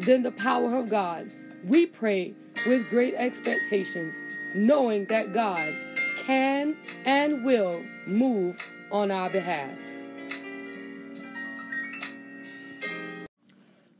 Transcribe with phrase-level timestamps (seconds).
[0.00, 1.30] than the power of God.
[1.64, 2.34] We pray
[2.66, 4.22] with great expectations,
[4.54, 5.74] knowing that God
[6.16, 9.70] can and will move on our behalf.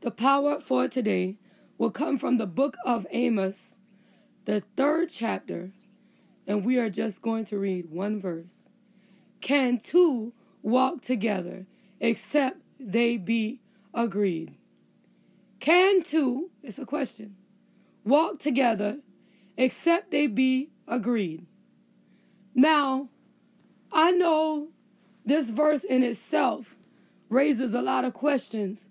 [0.01, 1.37] The power for today
[1.77, 3.77] will come from the book of Amos,
[4.45, 5.71] the third chapter,
[6.47, 8.69] and we are just going to read one verse.
[9.41, 11.65] Can two walk together
[11.99, 13.59] except they be
[13.93, 14.58] agreed?
[15.59, 17.35] Can two, it's a question,
[18.03, 18.99] walk together
[19.57, 21.45] except they be agreed?
[22.55, 23.09] Now,
[23.91, 24.69] I know
[25.25, 26.75] this verse in itself
[27.29, 28.89] raises a lot of questions,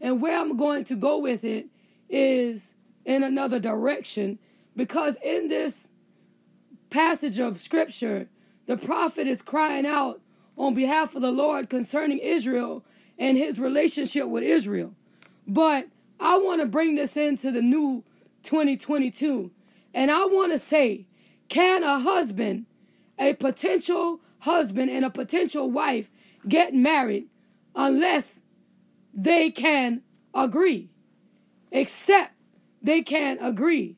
[0.00, 1.66] and where I'm going to go with it
[2.08, 4.38] is in another direction
[4.76, 5.88] because in this
[6.90, 8.28] passage of scripture,
[8.66, 10.20] the prophet is crying out
[10.56, 12.84] on behalf of the Lord concerning Israel
[13.18, 14.94] and his relationship with Israel.
[15.46, 15.88] But
[16.20, 18.04] I want to bring this into the new
[18.42, 19.50] 2022.
[19.94, 21.06] And I want to say,
[21.48, 22.66] can a husband,
[23.18, 26.10] a potential husband, and a potential wife
[26.46, 27.26] get married
[27.74, 28.42] unless
[29.12, 30.02] they can
[30.34, 30.90] agree?
[31.72, 32.34] Except
[32.82, 33.96] they can agree.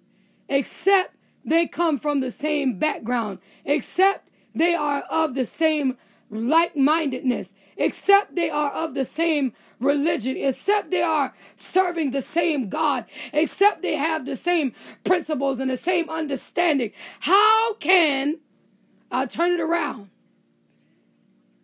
[0.49, 3.39] Except they come from the same background.
[3.65, 5.97] Except they are of the same
[6.33, 12.69] like mindedness, except they are of the same religion, except they are serving the same
[12.69, 16.93] God, except they have the same principles and the same understanding.
[17.21, 18.39] How can
[19.11, 20.11] I turn it around?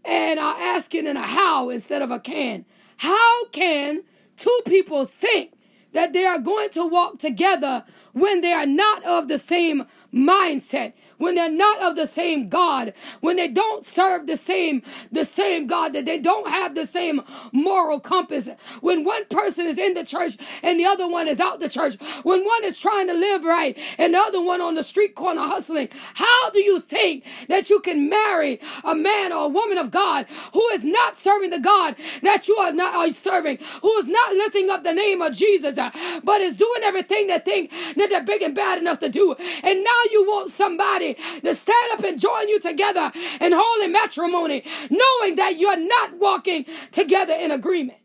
[0.05, 2.65] And I ask it in a how instead of a can.
[2.99, 4.03] How can
[4.37, 5.53] two people think
[5.93, 10.95] that they are going to walk together when they are not of the same mindset?
[11.19, 15.67] When they're not of the same God, when they don't serve the same the same
[15.67, 18.49] God, that they don't have the same moral compass.
[18.81, 21.97] When one person is in the church and the other one is out the church,
[22.23, 25.43] when one is trying to live right and the other one on the street corner
[25.43, 29.91] hustling, how do you think that you can marry a man or a woman of
[29.91, 34.07] God who is not serving the God that you are not are serving, who is
[34.09, 35.91] not lifting up the name of Jesus, uh,
[36.25, 39.35] but is doing everything they think that they're big and bad enough to do.
[39.63, 44.65] And now you want somebody to stand up and join you together in holy matrimony,
[44.91, 47.99] knowing that you're not walking together in agreement.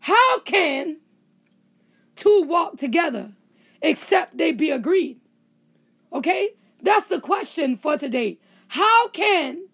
[0.00, 0.98] How can
[2.14, 3.32] two walk together
[3.82, 5.20] except they be agreed?
[6.12, 6.50] Okay?
[6.82, 8.38] That's the question for today.
[8.68, 9.68] How can,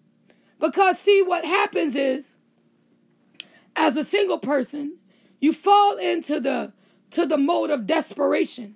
[0.59, 2.37] because see, what happens is,
[3.75, 4.97] as a single person,
[5.39, 6.73] you fall into the
[7.09, 8.75] to the mode of desperation.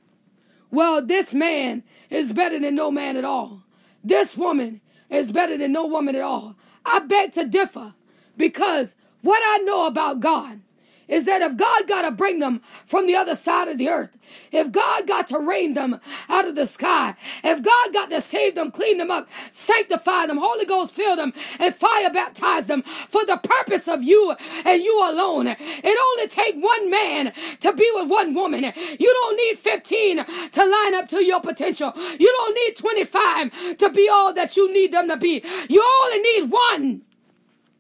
[0.70, 3.64] Well, this man is better than no man at all.
[4.04, 6.56] This woman is better than no woman at all.
[6.86, 7.94] I beg to differ
[8.38, 10.62] because what I know about God
[11.08, 14.18] is that if God got to bring them from the other side of the earth,
[14.52, 18.56] if God got to rain them out of the sky, if God got to save
[18.56, 23.26] them, clean them up, sanctify them, Holy Ghost fill them, and fire baptize them for
[23.26, 24.36] the purpose of you
[24.66, 25.48] and you alone.
[25.48, 28.64] It only take one man to be with one woman.
[28.64, 28.74] You
[29.14, 31.94] don't need 15 to line up to your potential.
[31.96, 35.44] You don't need 25 to be all that you need them to be.
[35.70, 37.02] You only need one.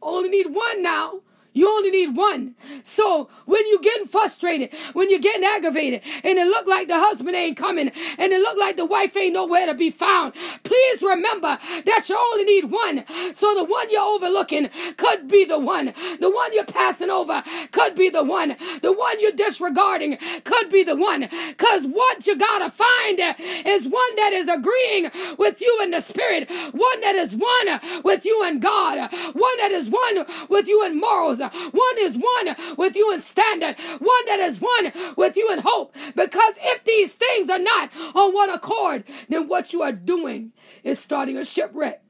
[0.01, 1.21] Only need one now.
[1.57, 2.53] You only need one.
[2.83, 7.35] So when you're getting frustrated, when you're getting aggravated, and it look like the husband
[7.35, 11.57] ain't coming, and it look like the wife ain't nowhere to be found, please remember
[11.85, 13.05] that you only need one.
[13.33, 15.95] So the one you're overlooking could be the one.
[16.19, 18.55] The one you're passing over could be the one.
[18.83, 21.27] The one you're disregarding could be the one.
[21.57, 23.19] Cause what you gotta find
[23.65, 25.09] is one that is agreeing
[25.39, 29.71] with you in the spirit, one that is one with you in God, one that
[29.71, 33.75] is one with you in morals, one is one with you in standard.
[33.99, 35.95] One that is one with you in hope.
[36.15, 40.51] Because if these things are not on one accord, then what you are doing
[40.83, 42.01] is starting a shipwreck.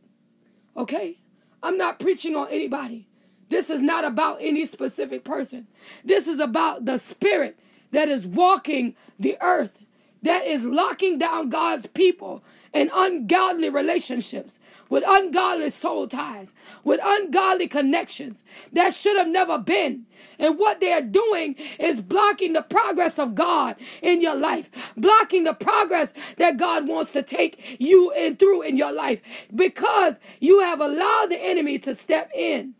[0.75, 1.19] Okay?
[1.63, 3.07] I'm not preaching on anybody.
[3.49, 5.67] This is not about any specific person.
[6.03, 7.57] This is about the spirit
[7.91, 9.83] that is walking the earth,
[10.21, 12.43] that is locking down God's people
[12.73, 14.59] in ungodly relationships,
[14.89, 16.53] with ungodly soul ties,
[16.83, 20.05] with ungodly connections that should have never been.
[20.39, 25.43] And what they are doing is blocking the progress of God in your life, blocking
[25.43, 29.21] the progress that God wants to take you in through in your life
[29.53, 32.75] because you have allowed the enemy to step in.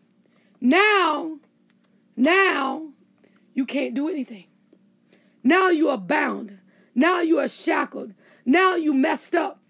[0.60, 1.38] Now,
[2.16, 2.88] now
[3.54, 4.44] you can't do anything.
[5.42, 6.58] Now you are bound.
[6.94, 8.14] Now you are shackled.
[8.44, 9.60] Now you messed up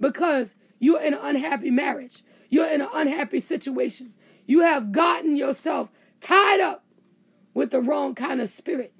[0.00, 2.22] because you're in an unhappy marriage.
[2.48, 4.14] You're in an unhappy situation.
[4.46, 6.84] You have gotten yourself tied up
[7.54, 8.92] with the wrong kind of spirit.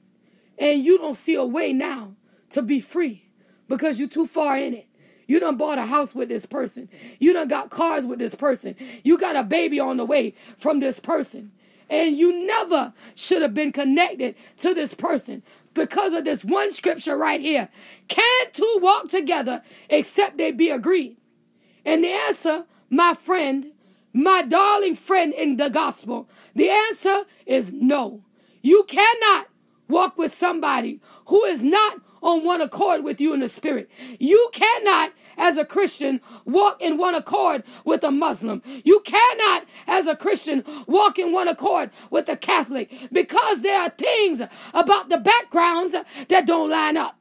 [0.58, 2.14] And you don't see a way now
[2.50, 3.28] to be free
[3.68, 4.86] because you're too far in it.
[5.26, 6.88] You done bought a house with this person.
[7.18, 8.76] You done got cars with this person.
[9.02, 11.50] You got a baby on the way from this person.
[11.90, 15.42] And you never should have been connected to this person
[15.74, 17.68] because of this one scripture right here.
[18.08, 21.16] Can two walk together except they be agreed?
[21.84, 23.72] And the answer, my friend,
[24.12, 28.22] my darling friend in the gospel, the answer is no.
[28.62, 29.48] You cannot
[29.88, 33.88] walk with somebody who is not on one accord with you in the spirit.
[34.18, 38.62] You cannot, as a Christian, walk in one accord with a Muslim.
[38.82, 43.90] You cannot, as a Christian, walk in one accord with a Catholic because there are
[43.90, 44.40] things
[44.72, 45.94] about the backgrounds
[46.28, 47.16] that don't line up.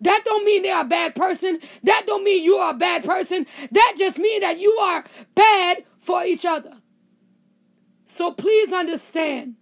[0.00, 1.60] That don't mean they're a bad person.
[1.84, 3.46] That don't mean you are a bad person.
[3.70, 5.04] That just means that you are
[5.34, 6.76] bad for each other.
[8.04, 9.54] So please understand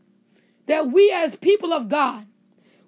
[0.67, 2.27] that we as people of God,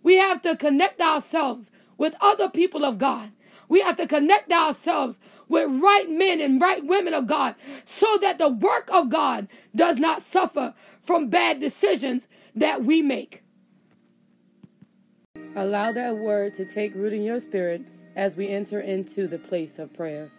[0.09, 3.31] we have to connect ourselves with other people of God.
[3.69, 5.21] We have to connect ourselves
[5.51, 9.99] with right men and right women of God so that the work of God does
[9.99, 10.73] not suffer
[11.03, 13.43] from bad decisions that we make.
[15.55, 17.83] Allow that word to take root in your spirit
[18.17, 20.31] as we enter into the place of prayer.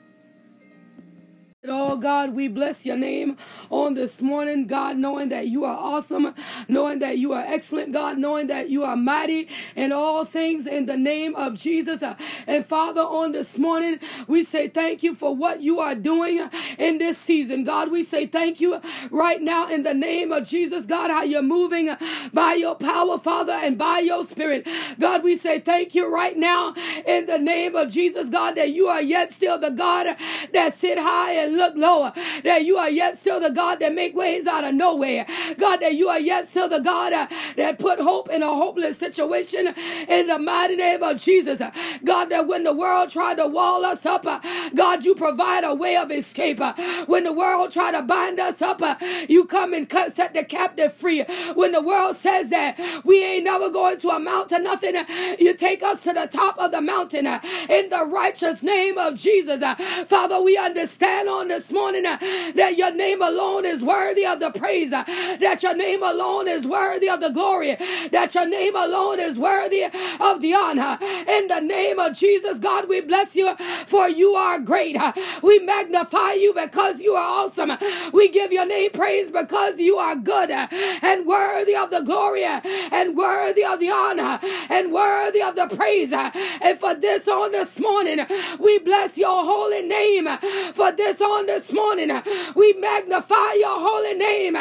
[1.68, 3.36] Oh God, we bless your name
[3.70, 6.34] on this morning, God, knowing that you are awesome,
[6.70, 10.86] knowing that you are excellent, God, knowing that you are mighty in all things in
[10.86, 12.02] the name of Jesus.
[12.02, 12.16] Uh,
[12.48, 16.98] and Father, on this morning, we say thank you for what you are doing in
[16.98, 17.66] this season.
[17.66, 21.42] God, we say thank you right now in the name of Jesus, God, how you're
[21.42, 21.94] moving
[22.32, 24.66] by your power, Father, and by your spirit.
[24.98, 26.74] God, we say thank you right now
[27.06, 30.16] in the name of Jesus, God, that you are yet still the God
[30.54, 32.14] that sit high and look lower.
[32.44, 35.26] That you are yet still the God that make ways out of nowhere.
[35.58, 38.98] God, that you are yet still the God uh, that put hope in a hopeless
[38.98, 39.74] situation
[40.08, 41.62] in the mighty name of Jesus.
[42.04, 44.40] God, that when the world tried to wall us up, uh,
[44.76, 46.60] God, you provide a way of escape.
[46.62, 46.74] Uh,
[47.06, 48.96] when the world tried to bind us up, uh,
[49.28, 51.24] you come and cut, set the captive free.
[51.56, 55.06] When the world says that we ain't never going to amount to nothing, uh,
[55.40, 59.16] you take us to the top of the mountain uh, in the righteous name of
[59.16, 59.62] Jesus.
[60.08, 62.18] Father, we understand on this morning uh,
[62.56, 65.04] that your name alone is worthy of the praise, uh,
[65.40, 67.76] that your name alone is worthy of the glory,
[68.12, 70.98] that your name alone is worthy of the honor.
[71.28, 73.56] In the name of Jesus, God, we bless you
[73.88, 74.96] for you are great.
[74.96, 77.72] Uh, we magnify you because you are awesome.
[78.14, 83.16] We give your name praise because you are good and worthy of the glory and
[83.18, 84.40] worthy of the honor
[84.70, 86.12] and worthy of the praise.
[86.14, 88.26] And for this on this morning,
[88.60, 90.28] we bless your holy name.
[90.74, 92.10] For this on this morning.
[92.56, 94.56] We magnify your holy name,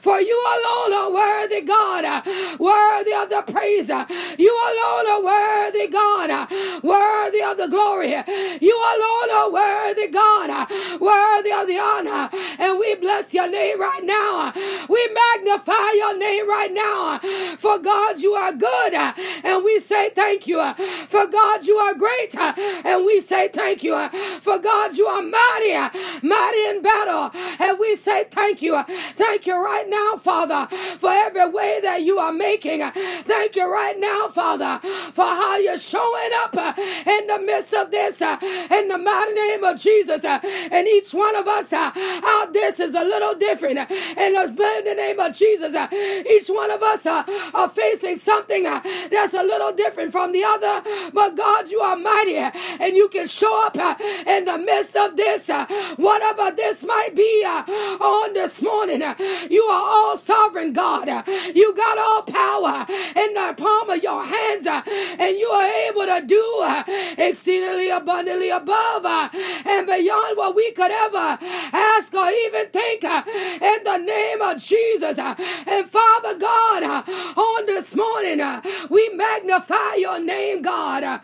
[0.00, 2.04] for you alone are worthy, God,
[2.58, 3.88] worthy of the praise.
[4.38, 6.48] You alone are worthy, God,
[6.82, 8.14] worthy of the glory.
[8.60, 12.30] You alone are worthy, God, worthy of the honor.
[12.58, 14.52] And we bless your name right now.
[14.88, 17.18] We magnify your name right now.
[17.58, 18.94] For God, you are good.
[18.94, 20.58] And we say thank you.
[21.08, 22.34] For God, you are great.
[22.36, 24.08] And we say thank you.
[24.40, 27.30] For God, you are mighty mighty in battle.
[27.96, 28.82] Say thank you.
[29.16, 32.80] Thank you right now, Father, for every way that you are making.
[33.24, 34.80] Thank you right now, Father,
[35.12, 39.80] for how you're showing up in the midst of this in the mighty name of
[39.80, 40.24] Jesus.
[40.24, 43.78] And each one of us out this is a little different.
[43.78, 45.74] And in the name of Jesus,
[46.30, 50.82] each one of us are facing something that's a little different from the other.
[51.12, 53.76] But God, you are mighty and you can show up
[54.26, 55.48] in the midst of this.
[55.96, 57.44] Whatever this might be
[58.00, 59.02] on this morning,
[59.50, 61.08] you are all sovereign God.
[61.54, 66.22] You got all power in the palm of your hands, and you are able to
[66.26, 66.64] do
[67.18, 73.98] exceedingly abundantly above and beyond what we could ever ask or even think in the
[73.98, 75.18] name of Jesus.
[75.18, 76.82] And Father God,
[77.36, 78.40] on this morning,
[78.90, 81.20] we magnify your name, God.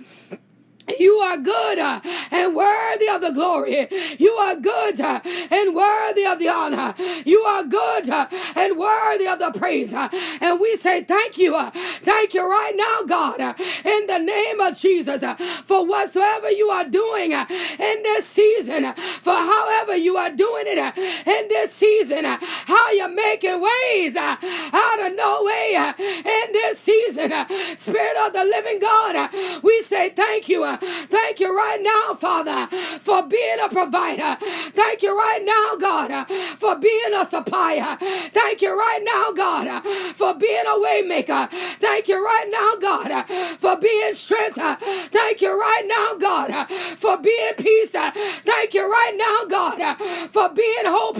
[0.98, 3.88] You are good uh, and worthy of the glory.
[4.18, 6.94] You are good uh, and worthy of the honor.
[7.24, 9.94] You are good uh, and worthy of the praise.
[9.94, 10.08] Uh,
[10.40, 11.54] and we say thank you.
[11.54, 11.70] Uh,
[12.02, 13.54] thank you right now, God, uh,
[13.84, 15.22] in the name of Jesus,
[15.64, 18.92] for whatsoever you are doing in this season,
[19.22, 25.14] for however you are doing it in this season, how you're making ways out of
[25.16, 27.32] no way in this season.
[27.76, 29.30] Spirit of the living God,
[29.62, 30.64] we say thank you.
[30.80, 32.66] Thank you right now, Father,
[33.00, 34.36] for being a provider.
[34.72, 36.26] Thank you right now, God,
[36.58, 37.96] for being a supplier.
[38.32, 39.82] Thank you right now, God,
[40.14, 41.48] for being a waymaker.
[41.80, 43.26] Thank you right now, God,
[43.58, 44.58] for being strength.
[45.10, 47.92] Thank you right now, God, for being peace.
[47.92, 49.96] Thank you right now, God,
[50.30, 51.16] for being hope.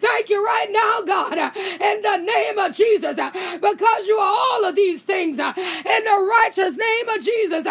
[0.00, 4.74] Thank you right now, God, in the name of Jesus, because you are all of
[4.74, 7.64] these things in the righteous name of Jesus.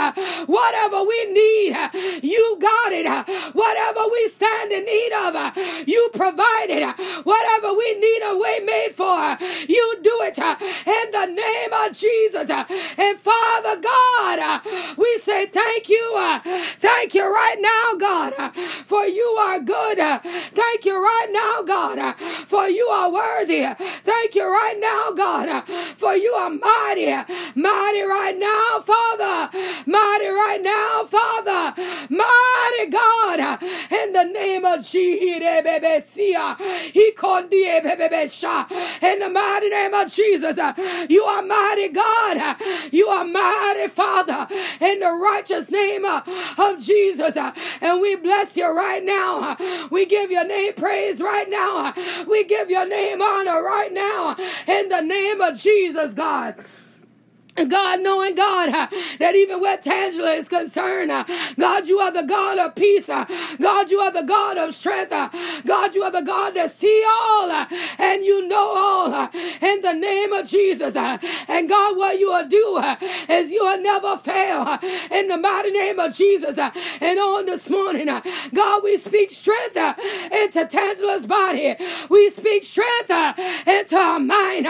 [0.47, 1.75] Whatever we need,
[2.23, 3.05] you got it.
[3.53, 6.83] Whatever we stand in need of, you provided.
[7.23, 12.49] Whatever we need a way made for, you do it in the name of Jesus.
[12.49, 14.61] And Father God,
[14.97, 16.39] we say thank you.
[16.79, 18.53] Thank you right now, God,
[18.85, 19.97] for you are good.
[19.97, 22.15] Thank you right now, God,
[22.47, 23.65] for you are worthy.
[24.03, 25.63] Thank you right now, God,
[25.95, 27.07] for you are mighty.
[27.55, 29.49] Mighty right now, Father.
[29.85, 31.73] Mighty right now, Father.
[32.09, 33.61] Mighty God,
[33.91, 35.07] in the name of Jesus,
[39.01, 40.57] in the mighty name of Jesus,
[41.09, 42.57] you are mighty God,
[42.91, 44.47] you are mighty Father,
[44.81, 46.23] in the righteous name of
[46.79, 47.37] Jesus,
[47.81, 49.57] and we bless you right now.
[49.89, 51.93] We give your name praise right now.
[52.27, 54.35] We give your name honor right now,
[54.67, 56.55] in the name of Jesus, God.
[57.65, 58.87] God, knowing God, uh,
[59.19, 61.23] that even where Tangela is concerned, uh,
[61.59, 63.09] God, you are the God of peace.
[63.09, 63.25] Uh,
[63.59, 65.11] God, you are the God of strength.
[65.11, 65.29] Uh,
[65.65, 67.65] God, you are the God that see all uh,
[67.97, 69.29] and you know all uh,
[69.61, 70.95] in the name of Jesus.
[70.95, 72.81] and God, what you will do
[73.29, 74.77] is you will never fail
[75.11, 76.57] in the mighty name of Jesus.
[76.57, 78.07] and on this morning,
[78.53, 81.75] God, we speak strength into Tangela's body.
[82.09, 83.09] We speak strength
[83.67, 84.67] into our mind.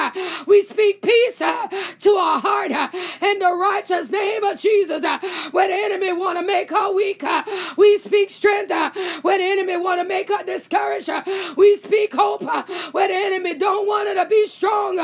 [0.48, 2.90] we speak peace to our heart Uh,
[3.22, 5.04] in the righteous name of Jesus.
[5.04, 5.18] Uh,
[5.52, 7.44] where the enemy want to make her weak, uh,
[7.76, 8.72] we speak strength.
[8.72, 8.92] Uh,
[9.24, 11.24] where the enemy want to make her discouraged, uh,
[11.56, 12.44] we speak hope.
[12.44, 14.96] Uh, where the enemy don't want her to be strong,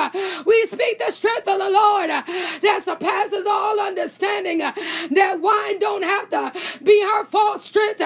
[0.46, 4.60] we speak the strength of the Lord that surpasses all understanding.
[4.60, 6.54] That wine don't have to
[6.84, 8.02] be her false strength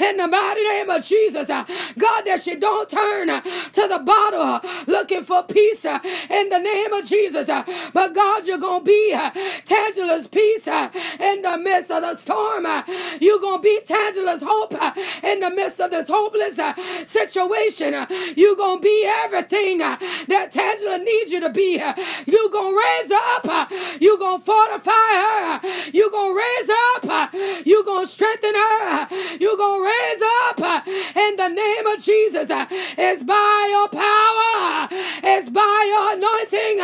[0.00, 1.48] in the mighty name of Jesus.
[1.48, 7.04] God, that she don't turn to the bottle looking for peace in the name of
[7.06, 7.46] Jesus.
[7.92, 10.90] But God, you're going to be Tangela's peace uh,
[11.20, 12.66] in the midst of the storm.
[12.66, 12.82] Uh,
[13.20, 16.58] You're going to be Tangela's hope uh, in the midst of this hopeless
[17.08, 18.06] situation.
[18.36, 21.74] You're going to be everything that Tangela needs you to be.
[22.26, 23.70] You're going to raise her up.
[24.00, 25.60] You're going to fortify her.
[25.92, 27.34] You're going to raise her up.
[27.64, 29.08] You're going to strengthen her.
[29.40, 32.46] You're going to raise her up in the name of Jesus.
[32.50, 34.88] It's by your power.
[35.22, 36.76] It's by your anointing.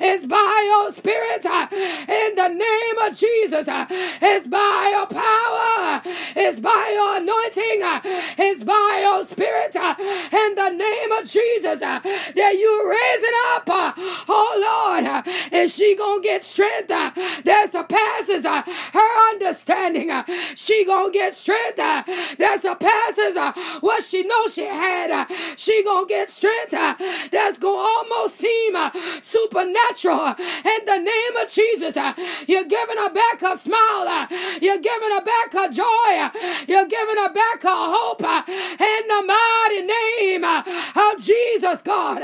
[0.00, 3.68] It's by your spirit in the name of Jesus.
[3.68, 6.02] Uh, it's by your power,
[6.36, 8.00] it's by your anointing, uh,
[8.38, 13.94] it's by your spirit uh, in the name of Jesus that you raise it up.
[14.28, 20.10] Oh Lord, is she gonna get strength that surpasses her understanding?
[20.54, 23.36] She gonna get strength that surpasses
[23.80, 25.26] what she knows she had.
[25.56, 26.70] She gonna get strength
[27.30, 28.74] that's gonna almost seem
[29.22, 31.96] supernatural in the name of Jesus.
[31.96, 32.12] Uh,
[32.46, 34.06] you're giving her back her smile.
[34.06, 34.26] Uh,
[34.60, 36.12] you're giving her back her joy.
[36.20, 36.30] Uh,
[36.68, 38.20] you're giving her back her hope.
[38.20, 42.20] In the mighty name of Jesus, God.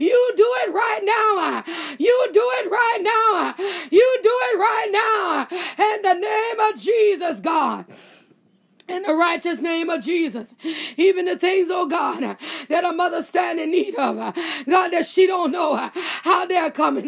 [0.00, 1.64] You do it right now.
[1.98, 3.54] You do it right now.
[3.90, 5.46] You do it right now.
[5.78, 7.86] In the name of Jesus, God
[8.88, 10.54] in the righteous name of Jesus.
[10.96, 12.36] Even the things, oh God,
[12.68, 17.06] that a mother stand in need of, God, that she don't know how they're coming.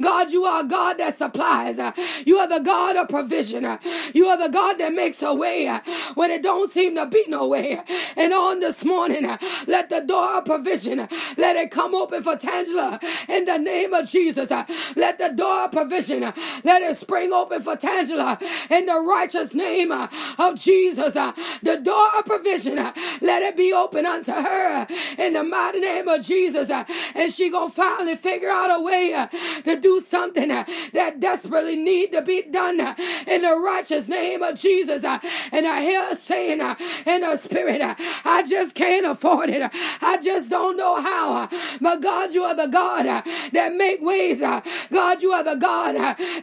[0.00, 1.78] God, you are God that supplies.
[2.24, 3.78] You are the God of provision.
[4.14, 5.66] You are the God that makes a way
[6.14, 7.80] when it don't seem to be no way.
[8.16, 13.02] And on this morning, let the door of provision, let it come open for Tangela
[13.28, 14.50] in the name of Jesus.
[14.96, 16.20] Let the door of provision,
[16.64, 18.40] let it spring open for Tangela
[18.70, 21.15] in the righteous name of Jesus.
[21.16, 21.32] Uh,
[21.62, 24.86] the door of provision, uh, let it be open unto her
[25.18, 26.70] in the mighty name of Jesus.
[26.70, 29.26] Uh, and she gonna finally figure out a way
[29.64, 32.80] to do something that desperately need to be done
[33.26, 35.04] in the righteous name of Jesus.
[35.04, 37.80] And I hear her saying in her spirit,
[38.24, 39.70] I just can't afford it.
[40.00, 41.48] I just don't know how.
[41.80, 43.04] But God, you are the God
[43.52, 44.40] that make ways.
[44.40, 45.94] God, you are the God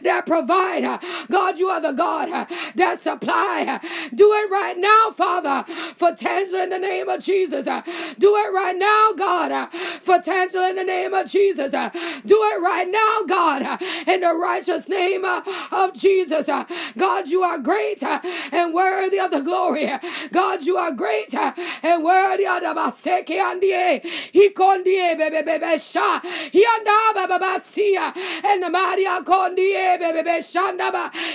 [0.02, 1.00] that provide.
[1.30, 3.80] God, you are the God that supply.
[4.14, 5.64] Do it right now, Father,
[5.96, 7.66] for Tangela in the name of Jesus.
[7.66, 7.82] Uh,
[8.18, 9.66] do it right now, God, uh,
[10.02, 11.74] for Tangela in the name of Jesus.
[11.74, 11.90] Uh,
[12.24, 16.48] do it right now, God, in the righteous name of Jesus.
[16.96, 19.90] God, you are great and worthy of the glory.
[20.32, 24.00] God, you are great and worthy of the baseke andie.
[24.32, 26.20] He kondie bebe bebe sha.
[26.52, 28.12] He anda baba basia.
[28.44, 29.22] And the Maria.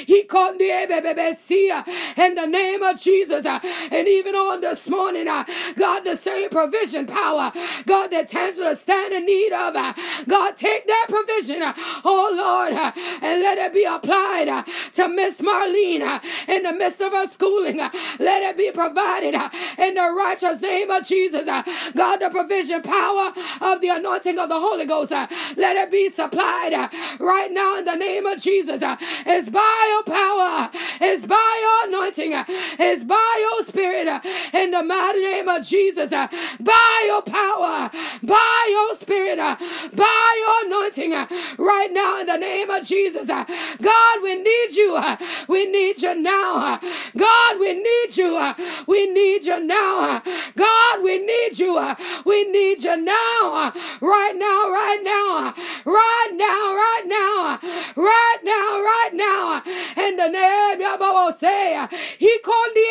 [0.05, 1.86] He kondie bebe bebe sia.
[2.17, 3.18] In the name of Jesus.
[3.27, 3.59] Uh,
[3.91, 5.43] and even on this morning, uh,
[5.75, 7.51] God, the same provision power.
[7.85, 9.75] God, that Tangela stand in need of.
[9.75, 9.93] Uh,
[10.27, 11.61] God, take that provision.
[12.05, 12.73] Oh Lord,
[13.21, 17.77] and let it be applied to Miss Marlene in the midst of her schooling.
[17.77, 19.35] Let it be provided
[19.77, 21.45] in the righteous name of Jesus.
[21.45, 25.11] God, the provision power of the anointing of the Holy Ghost.
[25.11, 26.73] Let it be supplied
[27.19, 28.81] right now in the name of Jesus.
[28.81, 30.69] It's by your power.
[31.01, 32.45] It's by your anointing.
[32.79, 34.07] It's by your spirit.
[34.07, 34.21] Uh,
[34.53, 36.13] in the mighty name of Jesus.
[36.13, 36.27] Uh,
[36.59, 37.89] by your power.
[38.23, 39.39] By your spirit.
[39.39, 39.57] Uh,
[39.93, 41.11] by your anointing.
[41.57, 43.27] Right now in the name of Jesus.
[43.27, 45.01] God, we need you.
[45.47, 46.79] We need you now.
[47.17, 48.53] God, we need you.
[48.87, 50.21] We need you now.
[50.55, 51.95] God, we need you.
[52.25, 53.73] We need you now.
[54.01, 55.53] Right now, right now.
[55.85, 57.59] Right now, right now.
[57.95, 59.58] Right now, right now.
[59.97, 62.89] In the name of say, He called the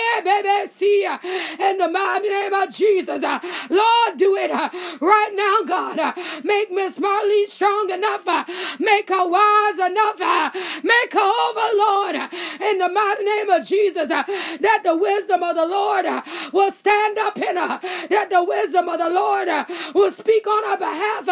[1.60, 3.22] in the mighty name of Jesus.
[3.22, 4.68] Lord, do it uh,
[5.00, 6.14] right now, God.
[6.44, 8.26] Make Miss Marlene strong enough.
[8.26, 8.44] Uh,
[8.78, 10.20] make her wise enough.
[10.20, 10.50] Uh,
[10.82, 14.08] make her over, Lord, in the mighty name of Jesus.
[14.08, 16.06] That the wisdom of the Lord
[16.52, 17.80] will stand up in her.
[18.10, 19.48] That the wisdom of the Lord
[19.94, 21.26] will speak on her behalf.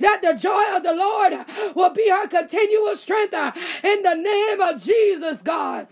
[0.00, 1.34] That the joy of the Lord
[1.74, 3.34] will be her continual strength
[3.84, 4.87] in the name of Jesus,
[5.42, 5.88] God.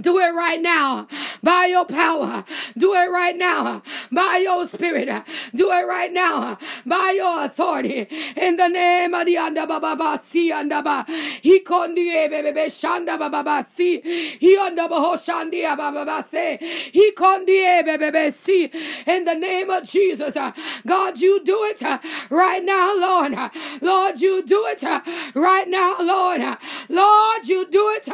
[0.00, 1.06] Do it right now
[1.42, 2.44] by your power.
[2.78, 5.24] Do it right now by your spirit.
[5.54, 8.08] Do it right now by your authority.
[8.36, 11.04] In the name of the anda baba si anda.
[11.42, 14.00] He kondi bebe shanda baba si.
[14.00, 16.56] He anda baho shandi baba se.
[16.90, 18.70] He kondi bebe si.
[19.06, 20.38] In the name of Jesus,
[20.86, 21.82] God, you do it
[22.30, 23.36] right now, Lord.
[23.82, 24.82] Lord, you do it
[25.34, 26.40] right now, Lord.
[26.88, 28.08] Lord, you do it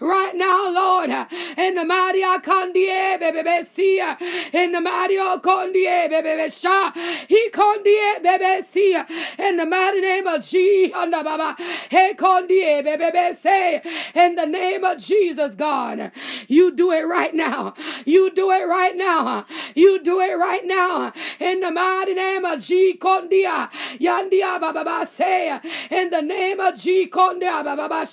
[0.00, 1.21] right now, Lord
[1.56, 4.16] in the mighty Akandie bebe sia
[4.52, 6.92] in the mighty Okondie bebe sha.
[7.28, 9.06] He kondie bebe sia
[9.38, 11.56] in the mighty name of Jesus baba
[11.90, 13.82] he kondie say.
[14.14, 16.12] In the name of Jesus God.
[16.48, 17.74] You do it right now.
[18.04, 19.46] You do it right now.
[19.74, 21.12] You do it right now.
[21.40, 25.60] In the mighty name of G kondia yandia baba say.
[25.90, 28.06] In the name of G kondia baba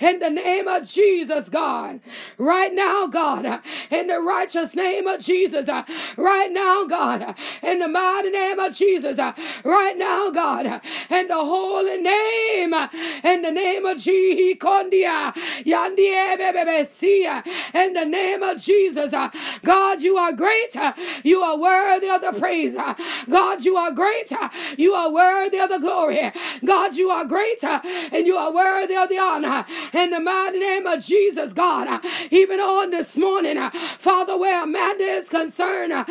[0.00, 2.00] in the name of Jesus God
[2.38, 5.68] right now, God, in the righteous name of Jesus,
[6.16, 9.18] right now, God, in the mighty name of Jesus,
[9.64, 12.74] right now, God, in the holy name,
[13.24, 14.58] in the name of Jesus,
[17.74, 19.14] in the name of Jesus,
[19.64, 20.74] God, you are great,
[21.22, 22.74] you are worthy of the praise,
[23.28, 24.32] God, you are great,
[24.76, 26.32] you are worthy of the glory,
[26.64, 30.86] God, you are great, and you are worthy of the honor, in the mighty name
[30.86, 35.92] of Jesus, God, even on this morning, uh, Father, where Amanda is concerned.
[35.92, 36.04] Uh,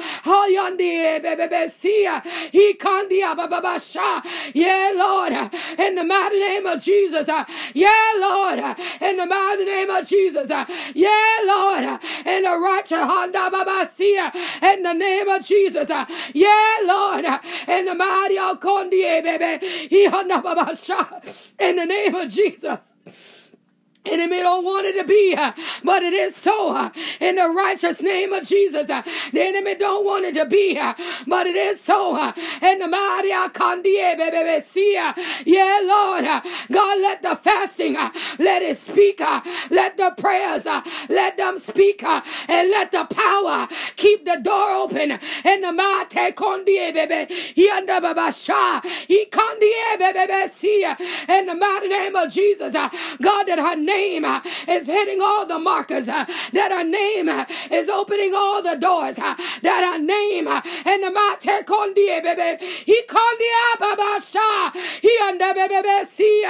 [4.53, 7.27] yeah, Lord, uh, in the mighty name of Jesus.
[7.29, 10.49] Uh, yeah, Lord, uh, in the mighty name of Jesus.
[10.49, 15.89] Uh, yeah, Lord, in the righteous Honda ah, Babasia, in the name of Jesus.
[16.33, 17.25] Yeah, Lord,
[17.67, 21.19] in the mighty ah, Alcondi, eh, baby, he hondababa sha
[21.59, 22.79] in the name of Jesus.
[24.05, 25.51] Enemy don't want it to be, uh,
[25.83, 26.75] but it is so.
[26.75, 30.75] Uh, in the righteous name of Jesus, uh, the enemy don't want it to be,
[30.79, 30.93] uh,
[31.27, 32.15] but it is so.
[32.17, 32.33] Uh,
[32.63, 32.87] in the
[34.17, 34.93] baby, uh, see,
[35.45, 36.25] yeah, Lord,
[36.71, 37.93] God, let the fasting,
[38.39, 39.21] let it speak,
[39.69, 40.65] let the prayers,
[41.07, 45.19] let them speak, and let the power keep the door open.
[45.45, 50.83] In the mighty Kondie, baby, he under Baba Shah, he Kondie, baby, see,
[51.29, 55.59] in the mighty name of Jesus, God, that her name uh, is hitting all the
[55.59, 59.15] markers, uh, that our name uh, is opening all the doors,
[59.67, 64.49] that our name and the mate kondie eh, baby, he kondia ah, babasha,
[65.01, 66.43] he under baby see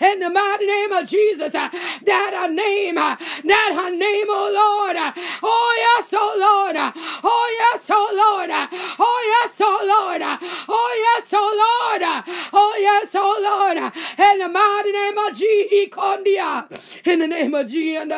[0.00, 4.96] in the mighty name of Jesus, that our name, that her name, oh Lord,
[5.42, 6.76] oh yes, oh Lord,
[7.24, 8.50] oh yes, oh Lord,
[8.98, 10.22] oh yes, oh Lord,
[10.68, 12.02] oh yes, oh Lord,
[12.52, 13.78] oh yes, oh Lord,
[14.28, 18.08] in the mighty name of Jesus, in the name of Jesus, in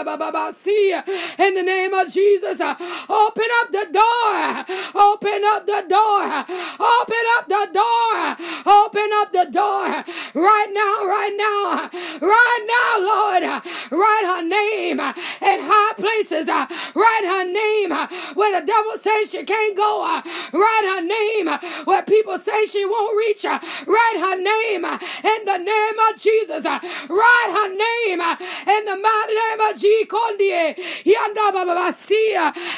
[1.55, 6.45] the name of Jesus, open up the door, open up the door,
[6.79, 10.05] open up the door, open up the door,
[10.35, 13.43] right now, right now, right now, Lord,
[13.91, 17.91] write her name in high places, write her name
[18.35, 20.21] where the devil says she can't go,
[20.53, 21.49] write her name
[21.85, 27.51] where people say she won't reach, write her name in the name of Jesus, write
[27.51, 28.21] her name
[28.67, 29.91] in the mighty name of G.
[30.01, 30.07] Jesus.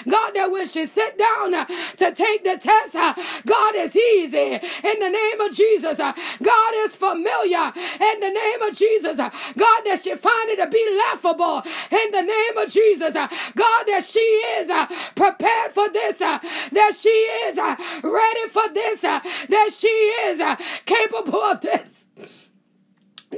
[0.08, 3.14] God, that when she sit down uh, to take the test, uh,
[3.46, 5.98] God is easy in the name of Jesus.
[6.00, 9.16] Uh, God is familiar in the name of Jesus.
[9.16, 13.14] God, that she find it to be laughable in the name of Jesus.
[13.14, 14.70] God, that she is
[15.14, 20.40] prepared for this, that she is ready for this, that she is
[20.84, 22.08] capable of this.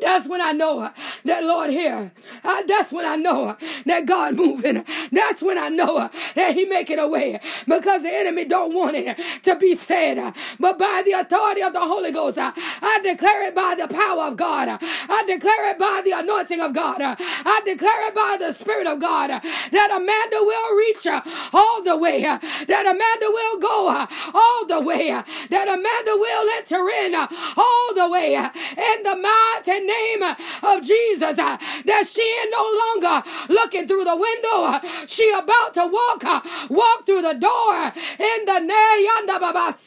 [0.00, 0.90] That's when I know
[1.24, 2.12] that Lord here.
[2.42, 4.84] Uh, that's when I know that God moving.
[5.12, 9.18] That's when I know that He making a way because the enemy don't want it
[9.44, 10.34] to be said.
[10.58, 14.36] But by the authority of the Holy Ghost, I declare it by the power of
[14.36, 14.78] God.
[14.80, 17.00] I declare it by the anointing of God.
[17.00, 21.06] I declare it by the Spirit of God that Amanda will reach
[21.52, 22.22] all the way.
[22.22, 25.08] That Amanda will go all the way.
[25.50, 28.34] That Amanda will enter in all the way.
[28.34, 34.04] In the mighty name uh, of Jesus uh, that she is no longer looking through
[34.04, 34.58] the window.
[34.66, 39.80] Uh, she about to walk, uh, walk through the door uh, in the name of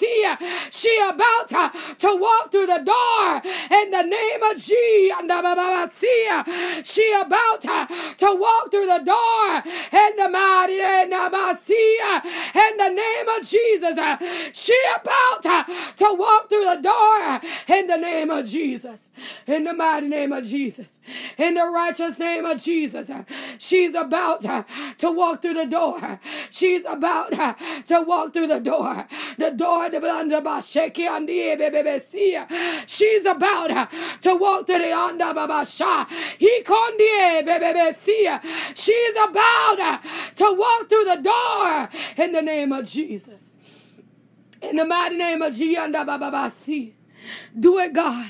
[0.72, 3.42] She about to, walk through the door
[3.80, 4.78] in the name of Jesus.
[6.84, 7.88] She about to,
[8.36, 13.98] walk through the door in the mighty name in the name of Jesus.
[14.54, 15.42] She about
[15.98, 17.42] to walk through the door
[17.78, 19.10] in the name of Jesus.
[19.46, 21.00] In the mighty name of Jesus.
[21.38, 23.10] In the righteous name of Jesus.
[23.58, 26.19] She's about to walk through the door.
[26.50, 29.08] She's about to walk through the door.
[29.38, 33.89] The door the blood, the shake and the She's about
[34.21, 36.08] to walk through the onda babasha.
[36.38, 36.63] He
[38.76, 40.02] She's about
[40.36, 43.56] to walk through the door in the name of Jesus.
[44.62, 45.95] In the mighty name of Jesus.
[47.60, 48.30] Do it, God.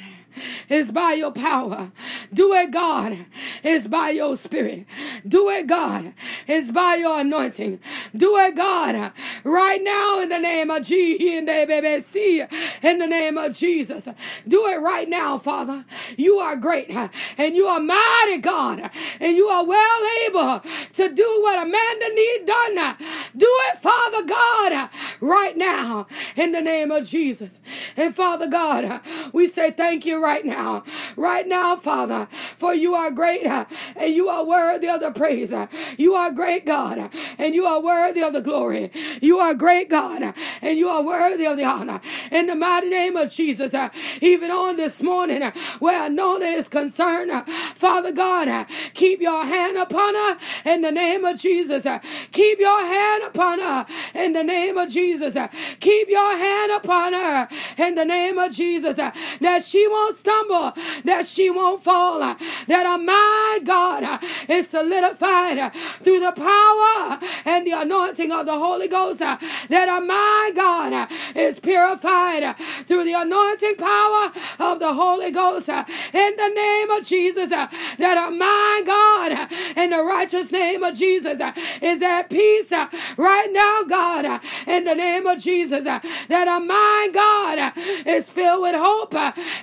[0.69, 1.91] It's by your power.
[2.33, 3.25] Do it, God.
[3.63, 4.85] It's by your spirit.
[5.27, 6.13] Do it, God.
[6.47, 7.79] It's by your anointing.
[8.15, 9.11] Do it, God.
[9.43, 11.21] Right now in the name of Jesus.
[11.21, 14.07] In the name of Jesus.
[14.47, 15.85] Do it right now, Father.
[16.15, 16.89] You are great
[17.37, 18.89] and you are mighty, God.
[19.19, 20.61] And you are well able
[20.93, 22.97] to do what Amanda need done.
[23.35, 24.89] Do it, Father God,
[25.21, 27.61] right now in the name of Jesus.
[27.95, 29.01] And Father God,
[29.33, 30.83] we say thank you right now.
[31.15, 32.16] Right now, Father,
[32.57, 35.53] for you are great uh, and you are worthy of the praise.
[35.53, 35.67] Uh.
[35.97, 38.91] You are great, God, uh, and you are worthy of the glory.
[39.21, 42.01] You are great, God, and you are worthy of the honor.
[42.31, 43.73] In the mighty name of Jesus,
[44.21, 45.41] even on this morning,
[45.79, 47.31] where Nona is concerned,
[47.75, 51.85] Father God, keep your hand upon her in the name of Jesus.
[52.31, 55.37] Keep your hand upon her in the name of Jesus.
[55.79, 58.95] Keep your hand upon her in the name of Jesus.
[58.95, 62.35] That she won't stumble, that she won't fall, Uh,
[62.67, 64.17] that her mind, God, uh,
[64.47, 65.69] is solidified uh,
[66.01, 72.55] through the power and the anointing of the Holy Ghost, that mind, God, is purified
[72.85, 75.69] through the anointing power of the Holy Ghost.
[75.69, 81.41] In the name of Jesus, that mind, God, in the righteous name of Jesus,
[81.81, 82.71] is at peace
[83.17, 87.73] right now, God, in the name of Jesus, that mind, God,
[88.05, 89.13] is filled with hope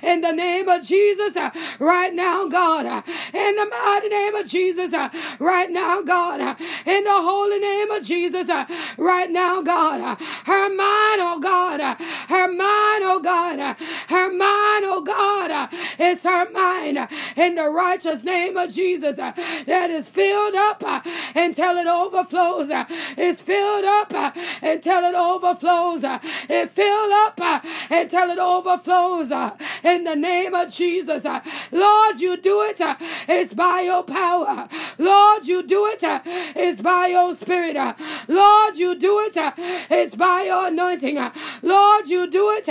[0.03, 1.37] in the name of Jesus,
[1.79, 4.93] right now, God, in the mighty name of Jesus,
[5.39, 6.39] right now, God,
[6.85, 8.49] in the holy name of Jesus,
[8.97, 13.77] right now, God, her mind, oh God, her mind, oh God,
[14.09, 20.07] her mind, oh God, It's her mind in the righteous name of Jesus that is
[20.07, 20.83] filled up
[21.35, 22.69] until it overflows.
[23.17, 26.03] It's filled up until it overflows.
[26.49, 27.39] It filled up
[27.89, 29.31] until it overflows
[29.83, 31.25] in the name of Jesus.
[31.71, 32.81] Lord, you do it.
[32.81, 32.95] Uh,
[33.27, 34.67] it's by your power.
[34.97, 36.03] Lord, you do it.
[36.03, 37.75] Uh, it's by your spirit.
[37.75, 37.93] Uh,
[38.27, 39.35] Lord, you do it.
[39.89, 41.17] It's by your anointing.
[41.61, 42.67] Lord, you do it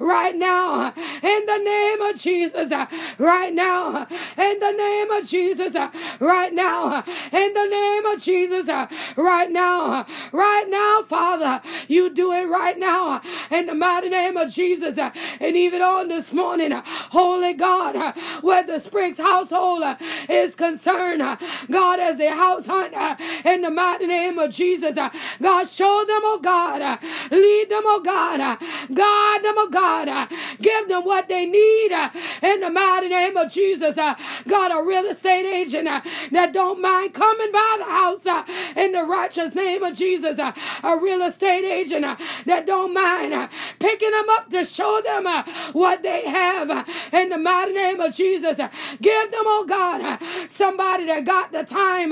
[0.00, 0.92] right now
[1.22, 2.72] in the name of Jesus.
[3.18, 5.74] Right now in the name of Jesus.
[6.20, 8.68] Right now in the name of Jesus.
[9.16, 10.06] Right now.
[10.32, 11.62] Right now, Father.
[11.88, 14.98] You do it right now in the mighty name of Jesus.
[14.98, 16.72] And even on this morning,
[17.10, 19.94] Holy God, where the Spriggs household uh,
[20.26, 21.36] is concerned, uh,
[21.70, 26.22] God, as they house hunt uh, in the mighty name of Jesus, God, show them,
[26.24, 26.80] oh God,
[27.30, 30.30] lead them, oh God, guide them, oh God,
[30.62, 31.92] give them what they need
[32.42, 33.96] in the mighty name of Jesus.
[33.96, 39.54] God, a real estate agent that don't mind coming by the house in the righteous
[39.54, 45.00] name of Jesus, a real estate agent that don't mind picking them up to show
[45.02, 48.56] them uh, what they have in the mighty name of Jesus.
[49.00, 52.10] Give them, oh God, somebody that got the time.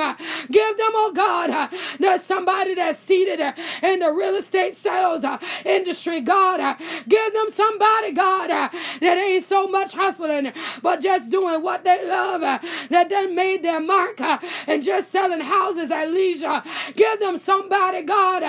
[0.50, 3.40] Give them, oh God, that somebody that's seated
[3.82, 6.20] in the real estate sales uh, industry.
[6.20, 12.06] God, give them somebody, God, that ain't so much hustling, but just doing what they
[12.06, 12.58] love, uh,
[12.90, 16.62] that done made their mark and just selling houses at leisure.
[16.96, 18.40] Give them somebody, God,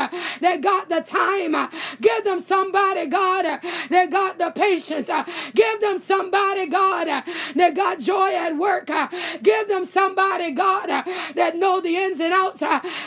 [0.42, 1.70] that got the time.
[2.02, 5.10] Give them somebody, God, uh, that got the patience.
[5.10, 7.22] Uh, give them somebody, God, uh,
[7.56, 8.90] that got joy at work.
[9.42, 10.88] Give them somebody, God,
[11.36, 12.64] that know the ins and outs.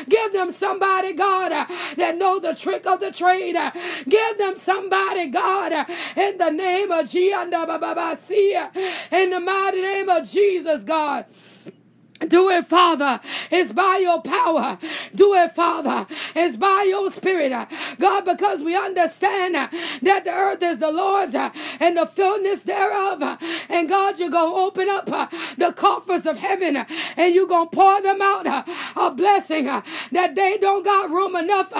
[0.08, 1.50] Give them somebody, God,
[1.96, 3.56] that know the trick of the trade.
[4.08, 5.72] Give them somebody, God,
[6.16, 11.26] in the name of Jesus, in the mighty name of Jesus, God.
[12.26, 13.20] Do it, Father.
[13.50, 14.78] It's by your power.
[15.14, 16.06] Do it, Father.
[16.34, 17.52] It's by your spirit.
[17.98, 23.22] God, because we understand that the earth is the Lord's and the fullness thereof.
[23.68, 25.06] And God, you're going to open up
[25.56, 26.76] the coffers of heaven
[27.16, 31.70] and you're going to pour them out a blessing that they don't got room enough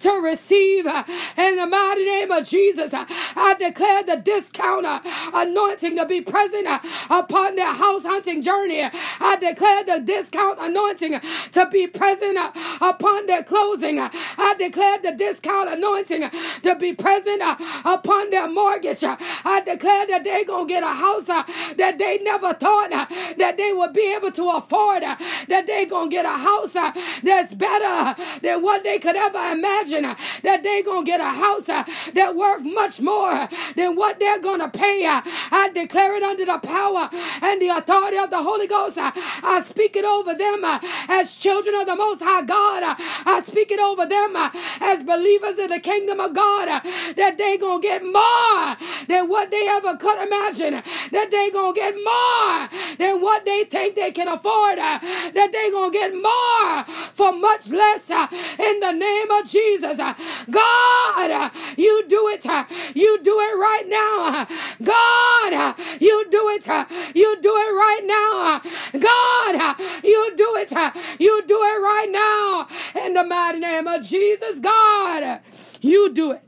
[0.00, 0.86] to receive.
[0.86, 4.86] In the mighty name of Jesus, I declare the discount
[5.32, 6.66] anointing to be present
[7.10, 8.82] upon their house hunting journey.
[8.82, 11.20] I declare Uh, the discount anointing
[11.52, 12.38] to be present
[12.80, 13.98] upon their closing.
[14.00, 16.30] I declare the discount anointing
[16.62, 17.42] to be present
[17.84, 19.04] upon their mortgage.
[19.04, 21.42] I declare that they're going to get a house uh,
[21.76, 22.90] that they never thought
[23.38, 25.02] that they would be able to afford.
[25.02, 26.74] That they're going to get a house
[27.22, 30.02] that's better than what they could ever imagine.
[30.42, 34.60] That they're going to get a house that worth much more than what they're going
[34.60, 35.04] to pay.
[35.06, 37.08] I declare it under the power
[37.42, 38.98] and the authority of the Holy Ghost.
[38.98, 42.82] I speak it over them uh, as children of the Most High God.
[42.84, 42.94] Uh,
[43.26, 46.80] I speak it over them uh, as believers in the kingdom of God uh,
[47.16, 48.76] that they going to get more
[49.08, 50.80] than what they ever could imagine.
[51.10, 54.78] That they going to get more than what they think they can afford.
[54.78, 55.00] Uh,
[55.34, 59.98] that they going to get more for much less uh, in the name of Jesus.
[59.98, 62.46] God, you do it.
[62.94, 64.46] You do it right now.
[64.84, 66.66] God, you do it.
[67.16, 68.60] You do it right now.
[68.92, 69.63] God,
[70.04, 70.72] you do it.
[71.18, 72.68] You do it right now.
[73.04, 75.40] In the mighty name of Jesus, God.
[75.80, 76.42] You do it.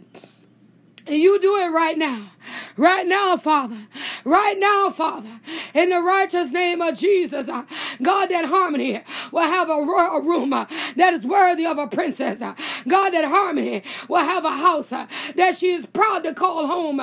[1.09, 2.33] You do it right now.
[2.77, 3.87] Right now, Father.
[4.27, 5.39] Right now, Father.
[5.73, 7.49] In the righteous name of Jesus.
[7.49, 7.63] Uh,
[8.03, 12.43] God, that harmony will have a, a room uh, that is worthy of a princess.
[12.43, 12.57] Uh,
[12.89, 16.99] God, that harmony will have a house that she is proud to call home.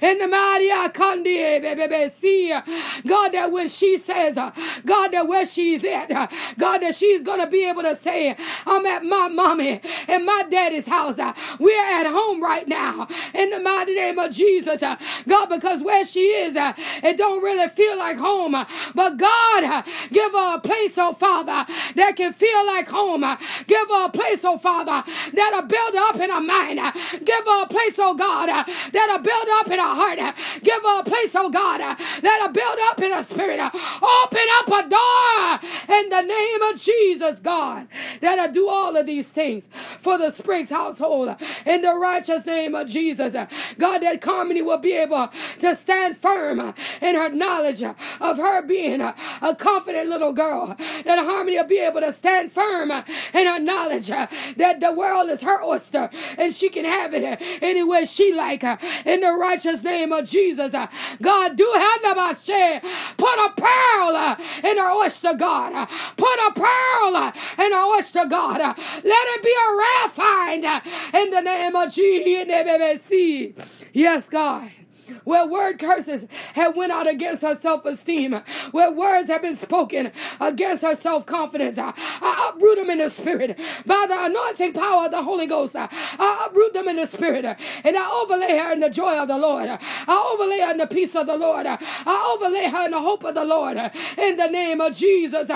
[0.00, 0.68] In the mighty
[2.10, 2.50] see
[3.06, 7.48] God, that when she says, God, that where she's at, God, that she's going to
[7.48, 8.36] be able to say,
[8.66, 11.18] I'm at my mommy and my daddy's house.
[11.58, 13.08] We're at home right now.
[13.34, 14.80] In the mighty name of Jesus.
[14.80, 18.54] God, because where she is, uh, it don't really feel like home.
[18.54, 21.64] Uh, but God, uh, give her a place, oh Father,
[21.96, 23.24] that can feel like home.
[23.24, 25.02] Uh, give her a place, oh Father,
[25.32, 26.78] that'll build up in her mind.
[26.78, 26.92] Uh,
[27.24, 28.48] give her a place, oh God,
[28.92, 30.18] that'll build up in her heart.
[30.62, 31.80] Give her a place, oh God,
[32.22, 33.60] that'll build up in her spirit.
[33.60, 37.88] Open up a door in the name of Jesus, God,
[38.20, 39.68] that'll do all of these things
[40.00, 41.34] for the Spriggs household
[41.66, 43.34] in the righteous name of Jesus.
[43.78, 48.36] God, that Harmony will be able to stand firm Uh, in her knowledge uh, of
[48.36, 50.74] her being uh, a, confident little girl.
[51.04, 55.42] That Harmony will be able to stand firm in her knowledge that the world is
[55.42, 58.62] her oyster and she can have it any way she like.
[58.62, 60.74] In the righteous name of Jesus,
[61.22, 61.98] God, do have.
[63.16, 65.88] Put a pearl uh, in her oyster, God.
[66.16, 68.58] Put a pearl uh, in her oyster, God.
[68.58, 70.80] Let it be a rare find uh,
[71.14, 73.86] in the name of Jesus.
[73.92, 74.70] Yes, God
[75.24, 78.40] where word curses have went out against her self-esteem,
[78.72, 81.78] where words have been spoken against her self-confidence.
[81.78, 81.92] I,
[82.48, 85.76] uproot them in the spirit by the anointing power of the Holy Ghost.
[85.76, 89.38] I uproot them in the spirit and I overlay her in the joy of the
[89.38, 89.68] Lord.
[89.68, 91.66] I overlay her in the peace of the Lord.
[91.66, 93.76] I overlay her in the hope of the Lord.
[94.16, 95.50] In the name of Jesus,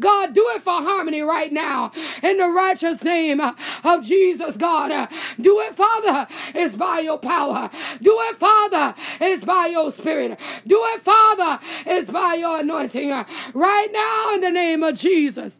[0.00, 1.92] God, do it for harmony right now.
[2.22, 5.08] In the righteous name of Jesus, God,
[5.40, 6.26] do it, Father.
[6.54, 7.70] It's by your power.
[8.00, 8.94] Do it, Father.
[9.20, 10.38] It's by your spirit.
[10.66, 11.60] Do it, Father.
[11.86, 13.10] It's by your anointing.
[13.54, 15.58] Right now, in the name of Jesus.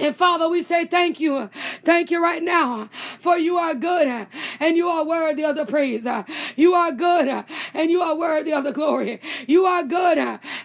[0.00, 1.50] And Father, we say thank you.
[1.84, 4.26] Thank you right now for you are good
[4.58, 6.06] and you are worthy of the praise.
[6.56, 9.20] You are good and you are worthy of the glory.
[9.46, 10.16] You are good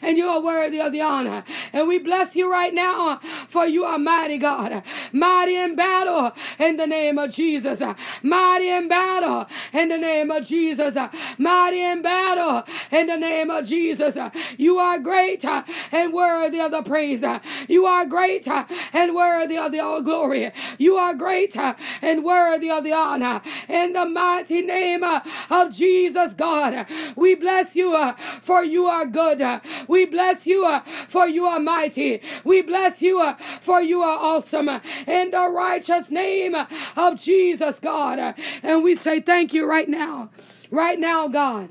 [0.02, 1.44] and you are worthy of the honor.
[1.74, 3.20] And we bless you right now
[3.50, 7.82] for you are mighty God, mighty in battle in the name of Jesus,
[8.24, 10.96] mighty in battle in the name of Jesus,
[11.38, 14.18] mighty in battle in the name of Jesus.
[14.58, 17.26] You are great and worthy of the praise.
[17.68, 20.52] You are great and worthy of the all glory.
[20.78, 23.42] You are great uh, and worthy of the honor.
[23.68, 26.86] In the mighty name uh, of Jesus, God,
[27.16, 29.62] we bless you uh, for you are good.
[29.88, 32.22] We bless you for you are mighty.
[32.44, 34.70] We bless you for you are awesome.
[35.08, 36.56] In the righteous name
[36.96, 38.36] of Jesus, God.
[38.64, 40.30] And we say thank you right now.
[40.72, 41.70] Right now, God.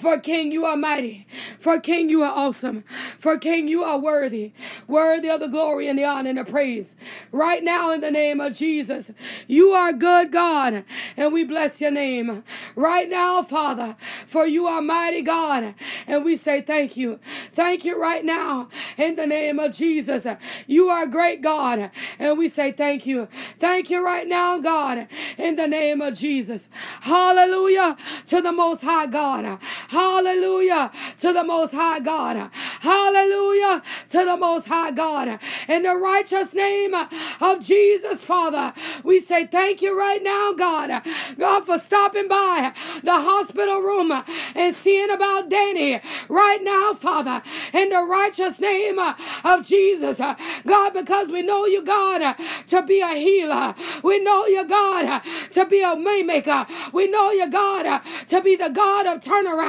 [0.00, 1.26] For King, you are mighty.
[1.60, 2.82] For King, you are awesome.
[3.18, 4.52] For King, you are worthy.
[4.88, 6.96] Worthy of the glory and the honor and the praise.
[7.30, 9.12] Right now, in the name of Jesus,
[9.46, 10.84] you are good, God,
[11.16, 12.42] and we bless your name.
[12.74, 13.96] Right now, Father,
[14.26, 15.74] for you are mighty God,
[16.06, 17.20] and we say thank you.
[17.52, 20.26] Thank you right now, in the name of Jesus.
[20.66, 23.28] You are great, God, and we say thank you.
[23.58, 25.06] Thank you right now, God,
[25.38, 26.68] in the name of Jesus.
[27.02, 27.96] Hallelujah
[28.26, 29.58] to the Most High God.
[29.88, 32.50] Hallelujah to the Most High God.
[32.80, 35.38] Hallelujah to the Most High God.
[35.68, 41.02] In the righteous name of Jesus, Father, we say thank you right now, God.
[41.38, 44.12] God, for stopping by the hospital room
[44.54, 47.42] and seeing about Danny right now, Father.
[47.72, 52.36] In the righteous name of Jesus, God, because we know you, God,
[52.68, 53.74] to be a healer.
[54.02, 56.66] We know you, God, to be a waymaker.
[56.92, 59.65] We know you, God, to be the God of turnaround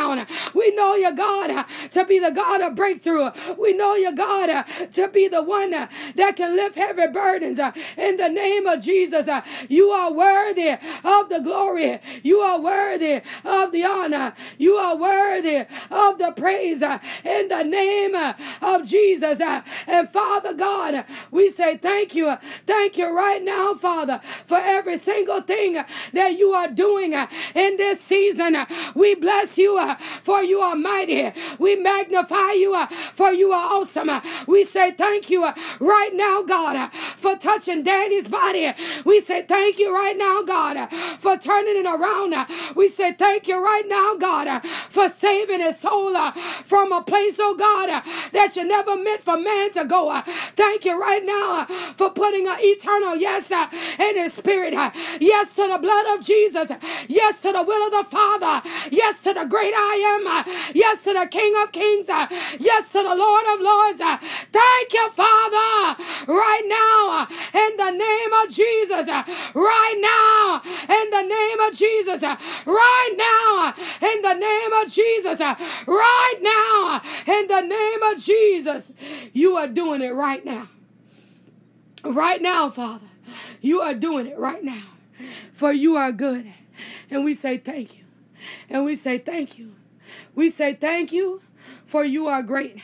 [0.53, 3.31] We know you, God, to be the God of breakthrough.
[3.57, 7.59] We know you, God, to be the one that can lift heavy burdens.
[7.97, 9.27] In the name of Jesus,
[9.67, 10.71] you are worthy
[11.03, 11.99] of the glory.
[12.21, 14.33] You are worthy of the honor.
[14.57, 16.81] You are worthy of the praise.
[16.81, 18.15] In the name
[18.61, 19.41] of Jesus.
[19.41, 22.37] And Father God, we say thank you.
[22.65, 25.83] Thank you right now, Father, for every single thing
[26.13, 28.57] that you are doing in this season.
[28.93, 29.77] We bless you
[30.21, 31.31] for you are mighty.
[31.59, 34.09] We magnify you, uh, for you are awesome.
[34.09, 38.71] Uh, we say thank you uh, right now, God, for touching Danny's body.
[39.05, 42.35] We say thank you right now, God, for turning it around.
[42.75, 46.13] We say thank you right now, God, for saving his soul
[46.63, 50.21] from a place, oh God, that you never meant for man to go.
[50.55, 54.73] Thank you right now for putting an eternal yes in his spirit.
[55.19, 56.71] Yes to the blood of Jesus.
[57.07, 58.67] Yes to the will of the Father.
[58.91, 60.27] Yes to the great I am.
[60.27, 62.09] Uh, yes to the King of Kings.
[62.09, 62.27] Uh,
[62.59, 64.01] yes to the Lord of Lords.
[64.01, 64.17] Uh,
[64.51, 69.07] thank you, Father, right now in the name of Jesus.
[69.53, 72.21] Right now in the name of Jesus.
[72.65, 73.73] Right now
[74.07, 75.39] in the name of Jesus.
[75.39, 78.93] Right now in the name of Jesus.
[79.33, 80.69] You are doing it right now.
[82.03, 83.05] Right now, Father.
[83.61, 84.83] You are doing it right now.
[85.53, 86.53] For you are good.
[87.09, 88.06] And we say thank you.
[88.69, 89.73] And we say thank you.
[90.35, 91.41] We say thank you
[91.85, 92.77] for you are great.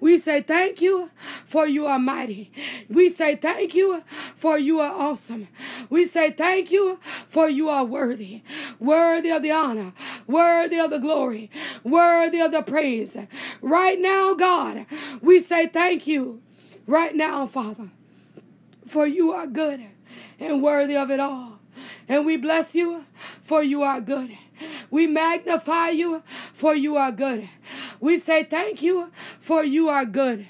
[0.00, 1.10] We say thank you
[1.44, 2.50] for you are mighty.
[2.88, 4.02] We say thank you
[4.34, 5.48] for you are awesome.
[5.90, 8.42] We say thank you for you are worthy.
[8.78, 9.92] Worthy of the honor,
[10.26, 11.50] worthy of the glory,
[11.84, 13.16] worthy of the praise.
[13.60, 14.86] Right now, God,
[15.20, 16.40] we say thank you.
[16.86, 17.90] Right now, Father,
[18.86, 19.84] for you are good
[20.40, 21.58] and worthy of it all.
[22.08, 23.04] And we bless you
[23.42, 24.30] for you are good.
[24.90, 27.48] We magnify you, for you are good.
[28.00, 30.46] We say thank you, for you are good.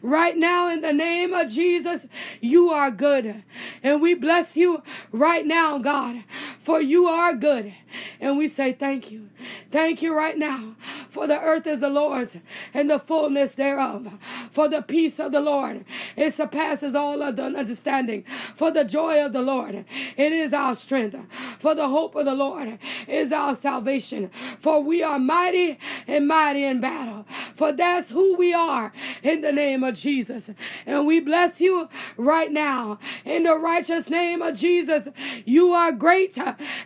[0.00, 2.06] Right now, in the name of Jesus,
[2.40, 3.42] you are good.
[3.82, 6.24] And we bless you right now, God,
[6.58, 7.74] for you are good.
[8.20, 9.28] And we say thank you.
[9.70, 10.76] Thank you right now
[11.12, 12.38] For the earth is the Lord's
[12.72, 14.14] and the fullness thereof.
[14.50, 15.84] For the peace of the Lord,
[16.16, 18.24] it surpasses all of the understanding.
[18.54, 19.84] For the joy of the Lord,
[20.16, 21.16] it is our strength.
[21.62, 24.32] For the hope of the Lord is our salvation.
[24.58, 27.21] For we are mighty and mighty in battle.
[27.62, 28.92] For that's who we are
[29.22, 30.50] in the name of Jesus.
[30.84, 35.08] And we bless you right now in the righteous name of Jesus.
[35.44, 36.36] You are great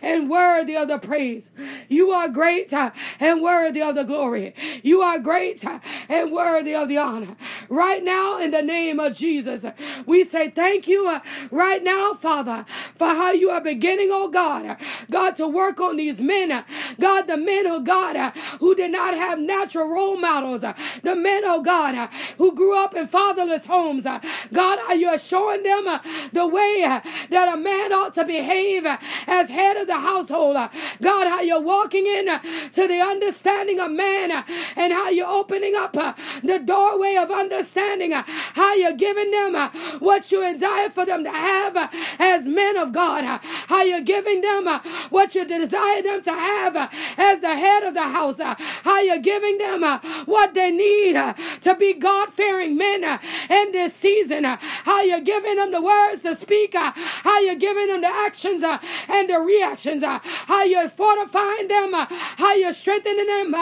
[0.03, 1.51] and worthy of the praise.
[1.89, 2.71] You are great
[3.19, 4.53] and worthy of the glory.
[4.83, 5.65] You are great
[6.07, 7.35] and worthy of the honor.
[7.69, 9.65] Right now, in the name of Jesus,
[10.05, 11.19] we say thank you
[11.49, 14.77] right now, Father, for how you are beginning, oh God,
[15.09, 16.63] God, to work on these men.
[16.99, 20.63] God, the men, oh God, who did not have natural role models.
[20.67, 22.07] Uh, the men, oh God, uh,
[22.37, 24.05] who grew up in fatherless homes.
[24.05, 24.19] Uh,
[24.53, 25.85] God, are you showing them
[26.33, 26.81] the way
[27.29, 28.85] that a man ought to behave
[29.27, 30.55] as head of the household?
[31.01, 34.43] God, how you're walking in to the understanding of man
[34.75, 39.53] and how you're opening up the doorway of understanding, how you're giving them
[39.99, 41.89] what you desire for them to have
[42.19, 43.23] as men of God,
[43.67, 44.67] how you're giving them
[45.09, 46.75] what you desire them to have
[47.17, 49.83] as the head of the house, how you're giving them
[50.25, 53.17] what they need uh, to be God fearing men uh,
[53.49, 57.87] in this season, uh, how you're giving them the words to speak, how you're giving
[57.87, 63.53] them the actions and the reactions, how you're fortifying them, how you're strengthening them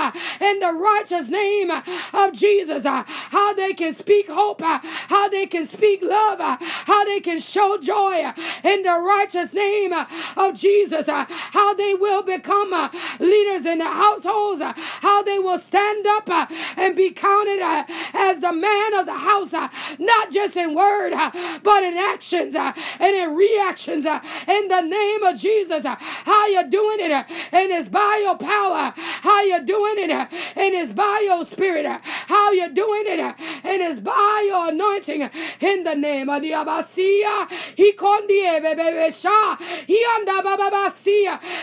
[0.41, 6.01] in the righteous name of Jesus, how they can speak hope, how they can speak
[6.01, 8.33] love, how they can show joy
[8.63, 15.23] in the righteous name of Jesus, how they will become leaders in the households, how
[15.23, 16.29] they will stand up
[16.75, 19.67] and be counted uh, as the man of the house, uh,
[19.99, 21.31] not just in word, uh,
[21.63, 25.85] but in actions and in reactions in the name of Jesus.
[25.85, 27.25] How you doing it?
[27.51, 28.93] It's by your power.
[28.95, 30.27] How you doing it?
[30.55, 31.85] It's by your spirit.
[32.03, 33.35] How you doing it?
[33.63, 35.29] It's by your anointing
[35.61, 37.49] in the name of the Abasia.
[37.75, 37.95] He.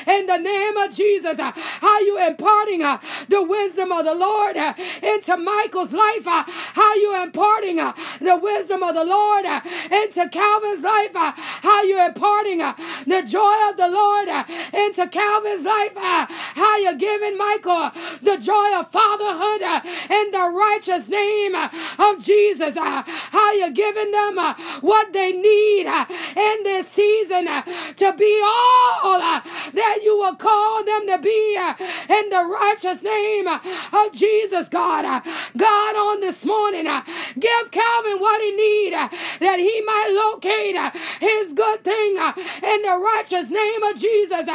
[0.07, 1.37] In the name of Jesus.
[1.39, 2.81] How you imparting
[3.29, 4.57] the wisdom of the Lord
[5.03, 6.27] into Michael's life.
[6.27, 11.13] Uh, how you imparting uh, the wisdom of the Lord uh, into Calvin's life.
[11.15, 14.29] How you imparting the joy of the Lord
[14.73, 15.93] into Calvin's life.
[15.97, 17.91] How you giving Michael
[18.23, 19.63] the joy of fatherhood
[20.11, 22.77] in the righteous name of Jesus.
[22.77, 24.39] How you giving them
[24.81, 31.19] what they need in this season to be all that you will call them to
[31.19, 34.92] be in the righteous name of Jesus, God.
[35.01, 35.21] Uh,
[35.57, 37.03] God, on this morning, uh,
[37.39, 39.09] give Calvin what he need uh,
[39.41, 40.77] that he might locate
[41.21, 44.47] his good thing in the righteous name of Jesus.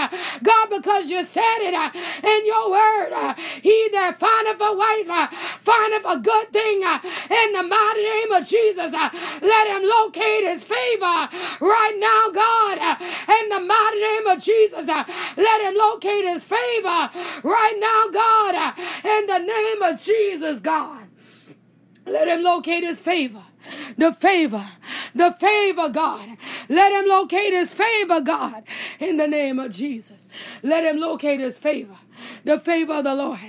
[0.44, 1.74] God, because you said it
[2.24, 5.10] in your word, he that findeth a wife
[5.60, 8.92] findeth a good thing in the mighty name of Jesus.
[8.94, 11.30] Let him locate his favor
[11.62, 12.78] right now, God,
[13.42, 14.86] in the mighty name of Jesus.
[14.88, 17.10] Let him locate his favor
[17.44, 18.74] right now, God,
[19.04, 20.27] in the name of Jesus,
[20.62, 21.04] God.
[22.06, 23.44] Let him locate his favor
[23.98, 24.66] the favor,
[25.14, 26.38] the favor, God.
[26.70, 28.64] Let him locate his favor, God,
[29.00, 30.28] in the name of Jesus.
[30.64, 31.98] Let him locate his favor
[32.48, 33.40] the favor of the Lord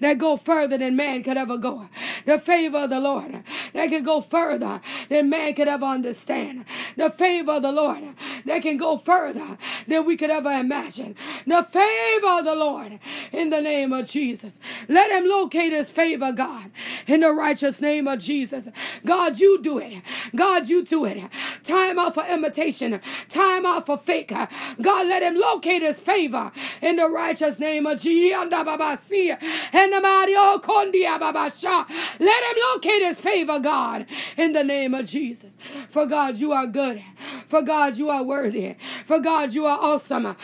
[0.00, 1.88] that go further than man could ever go.
[2.26, 3.42] The favor of the Lord
[3.72, 6.66] that can go further than man could ever understand.
[6.96, 8.02] The favor of the Lord
[8.44, 9.56] that can go further
[9.88, 11.16] than we could ever imagine.
[11.46, 12.98] The favor of the Lord
[13.32, 14.60] in the name of Jesus.
[14.86, 16.70] Let him locate his favor, God,
[17.06, 18.68] in the righteous name of Jesus.
[19.04, 20.02] God, you do it.
[20.36, 21.22] God, you do it.
[21.64, 23.00] Time out for imitation.
[23.30, 24.28] Time out for fake.
[24.28, 28.41] God, let him locate his favor in the righteous name of Jesus.
[28.50, 31.86] And the Mario Kondia Babasha.
[32.18, 35.56] Let him locate his favor, God, in the name of Jesus.
[35.88, 37.02] For God, you are good.
[37.46, 38.76] For God, you are worthy.
[39.06, 40.36] For God, you are awesome.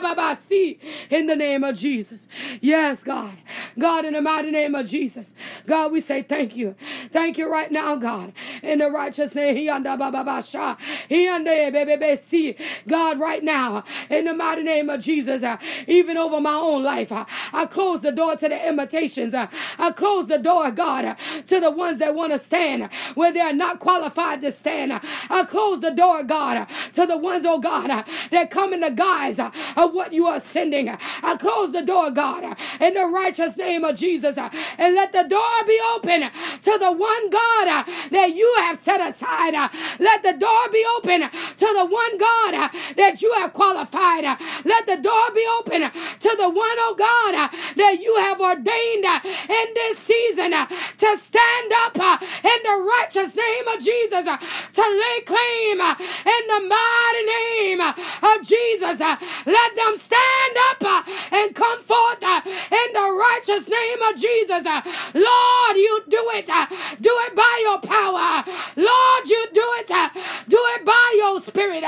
[0.00, 0.78] Babasi
[1.10, 2.28] in the name of Jesus.
[2.60, 3.36] Yes, God.
[3.78, 5.34] God, in the mighty name of Jesus.
[5.66, 6.74] God, we say thank you.
[7.10, 8.32] Thank you right now, God.
[8.62, 9.56] In the righteous name.
[12.86, 15.56] God, right now, in the mighty name of Jesus, uh,
[15.86, 17.12] even over my own life.
[17.12, 19.34] I close the door to the imitations.
[19.34, 23.52] I close the door, God, to the ones that want to stand where they are
[23.52, 24.92] not qualified to stand.
[24.92, 29.38] I close the door, God, to the ones, oh God, that come in the guise
[29.38, 30.88] of what you are sending.
[30.88, 35.64] I close the door, God, in the righteous name of Jesus, and let the door
[35.66, 39.54] be open to the one God that you have set aside.
[39.98, 44.24] Let the door be open to the one God that you have qualified.
[44.64, 49.04] Let the door be open to the one, oh God, uh, that you have ordained
[49.04, 54.26] uh, in this season uh, to stand up uh, in the righteous name of Jesus,
[54.26, 59.00] uh, to lay claim uh, in the mighty name of Jesus.
[59.00, 64.64] Let them stand up and come forth in the righteous name of Jesus.
[65.14, 66.46] Lord, you do it.
[67.00, 68.44] Do it by your power.
[68.76, 69.90] Lord, you do it.
[70.48, 71.82] Do it by your spirit.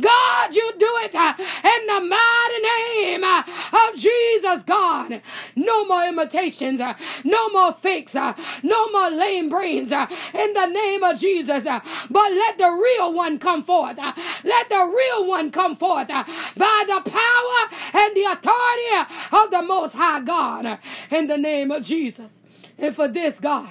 [0.00, 3.42] God, you do it in the mighty name uh,
[3.88, 5.20] of Jesus, God.
[5.56, 6.80] No more imitations.
[7.24, 8.14] No more fakes.
[8.14, 11.64] No more lame brains in the name of Jesus.
[11.64, 13.98] But let the real one come forth.
[13.98, 19.94] Let the real one come forth by the power and the authority of the Most
[19.94, 20.78] High God
[21.10, 22.40] in the name of Jesus.
[22.78, 23.68] And for this, God,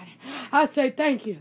[0.52, 1.38] I say thank you.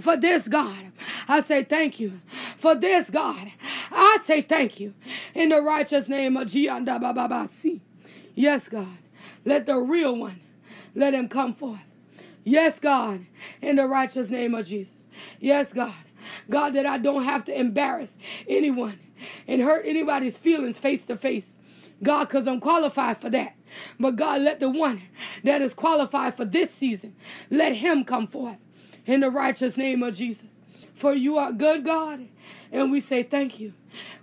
[0.00, 0.92] For this, God,
[1.28, 2.20] I say thank you.
[2.56, 3.52] For this, God,
[3.90, 4.94] I say thank you.
[5.34, 7.80] In the righteous name of Gianda Bababasi.
[8.34, 8.98] Yes, God.
[9.44, 10.40] Let the real one,
[10.94, 11.80] let him come forth.
[12.44, 13.26] Yes, God.
[13.62, 14.96] In the righteous name of Jesus.
[15.40, 15.94] Yes, God.
[16.50, 18.18] God, that I don't have to embarrass
[18.48, 18.98] anyone
[19.46, 21.58] and hurt anybody's feelings face to face.
[22.02, 23.54] God, because I'm qualified for that.
[23.98, 25.02] But God, let the one
[25.44, 27.14] that is qualified for this season,
[27.50, 28.58] let him come forth
[29.06, 30.60] in the righteous name of Jesus.
[30.94, 32.26] For you are good, God,
[32.72, 33.74] and we say thank you.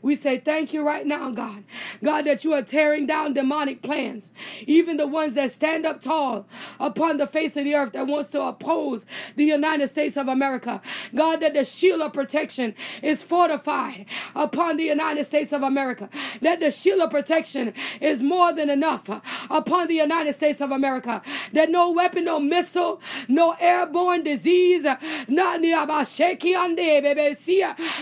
[0.02, 1.64] We say thank you right now, God.
[2.04, 4.34] God, that you are tearing down demonic plans,
[4.68, 6.46] even the ones that stand up tall
[6.80, 9.06] upon the face of the earth that wants to oppose
[9.36, 10.82] the United States of America.
[11.16, 14.06] God, that the shield of protection is fortified
[14.36, 16.10] upon the United States of America.
[16.42, 19.10] That the shield of protection is more than enough
[19.50, 21.22] upon the United States of America.
[21.54, 24.86] That no weapon, no missile, no airborne disease,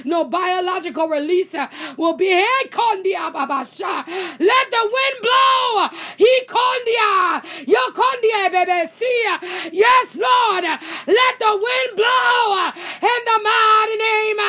[0.06, 1.56] no biological release
[1.98, 2.46] will be here.
[2.70, 4.06] Kondia babasha.
[4.40, 5.88] Let the wind blow.
[6.18, 7.42] He kondia.
[7.68, 9.72] Yo kondia bebesia.
[9.72, 10.64] Yes, Lord.
[10.64, 14.40] Let the wind blow in the mighty name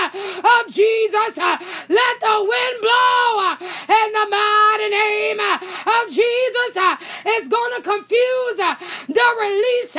[0.44, 1.36] of Jesus.
[1.36, 3.56] Let the wind blow
[3.88, 6.76] in the mighty name of Jesus.
[7.24, 9.96] It's to confuse the release.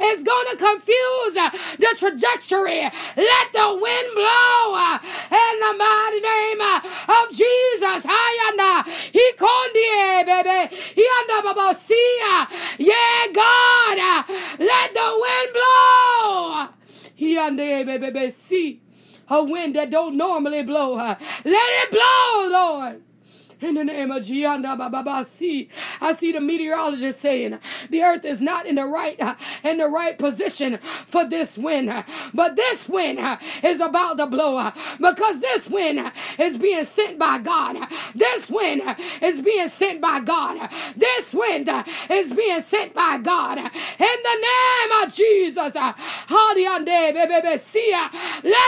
[0.00, 1.34] It's to confuse
[1.78, 2.82] the trajectory.
[3.16, 4.98] Let the wind blow
[5.30, 8.06] in the mighty name Uh, of Jesus.
[8.06, 8.84] Hayana.
[9.12, 10.76] He kondie, eh, baby.
[10.94, 12.46] He babosia.
[12.78, 13.98] Yeah, God.
[13.98, 14.22] Uh,
[14.58, 16.68] let the wind blow.
[17.14, 18.80] He ande, eh, baby, see.
[19.28, 20.94] A wind that don't normally blow.
[20.96, 23.02] Let it blow, Lord.
[23.60, 25.68] In the name of Gianda Bababasi,
[26.00, 29.88] I see the meteorologist saying the earth is not in the right uh, in the
[29.88, 35.38] right position for this wind, but this wind uh, is about to blow uh, because
[35.40, 37.76] this wind is being sent by God.
[38.14, 38.82] This wind
[39.22, 40.68] is being sent by God.
[40.96, 41.70] This wind
[42.10, 43.58] is being sent by God.
[43.58, 43.64] In
[43.98, 45.96] the name of Jesus, let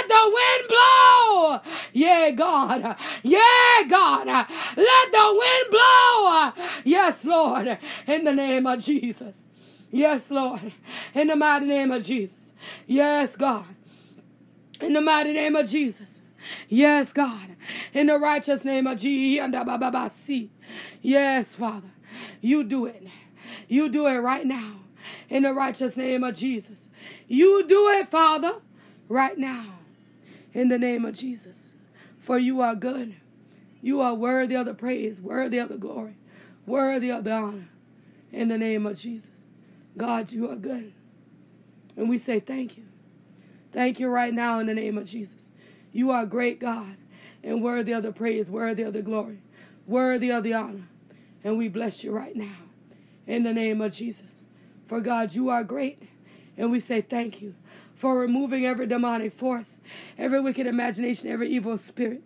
[0.09, 1.61] the wind blow.
[1.93, 2.97] Yeah, God.
[3.23, 4.47] Yeah, God.
[4.77, 6.53] Let the wind blow.
[6.85, 7.79] Yes, Lord.
[8.07, 9.45] In the name of Jesus.
[9.91, 10.73] Yes, Lord.
[11.15, 12.53] In the mighty name of Jesus.
[12.87, 13.65] Yes, God.
[14.81, 16.21] In the mighty name of Jesus.
[16.69, 17.57] Yes, God.
[17.95, 19.51] In the righteous name of Jesus.
[21.01, 21.91] Yes, Father.
[22.41, 23.03] You do it.
[23.69, 24.81] You do it right now.
[25.29, 26.89] In the righteous name of Jesus.
[27.27, 28.57] You do it, Father,
[29.09, 29.75] right now.
[30.53, 31.73] In the name of Jesus.
[32.19, 33.17] For you are good.
[33.87, 36.17] You are worthy of the praise, worthy of the glory,
[36.67, 37.69] worthy of the honor.
[38.33, 39.45] In the name of Jesus.
[39.97, 40.93] God, you are good.
[41.97, 42.83] And we say thank you.
[43.71, 45.51] Thank you right now in the name of Jesus.
[45.93, 46.97] You are great God
[47.45, 49.39] and worthy of the praise, worthy of the glory,
[49.87, 50.89] worthy of the honor.
[51.45, 52.57] And we bless you right now
[53.25, 54.47] in the name of Jesus.
[54.85, 56.03] For God, you are great.
[56.57, 57.55] And we say thank you
[57.95, 59.81] for removing every demonic force,
[60.19, 62.25] every wicked imagination, every evil spirit.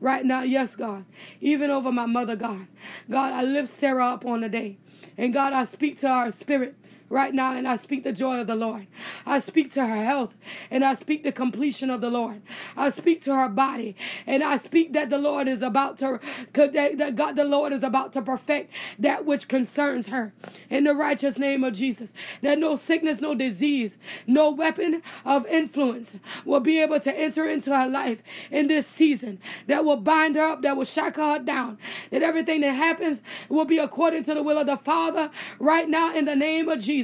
[0.00, 1.04] Right now, yes, God,
[1.40, 2.66] even over my mother, God.
[3.10, 4.78] God, I lift Sarah up on the day.
[5.16, 6.74] And God, I speak to our spirit
[7.10, 8.86] right now and I speak the joy of the Lord.
[9.26, 10.34] I speak to her health
[10.70, 12.40] and I speak the completion of the Lord.
[12.76, 13.96] I speak to her body
[14.26, 16.20] and I speak that the Lord is about to
[16.54, 20.32] that God the Lord is about to perfect that which concerns her
[20.70, 22.14] in the righteous name of Jesus.
[22.42, 27.76] That no sickness, no disease, no weapon of influence will be able to enter into
[27.76, 31.76] her life in this season that will bind her up, that will shackle her down.
[32.10, 36.14] That everything that happens will be according to the will of the Father right now
[36.14, 36.99] in the name of Jesus.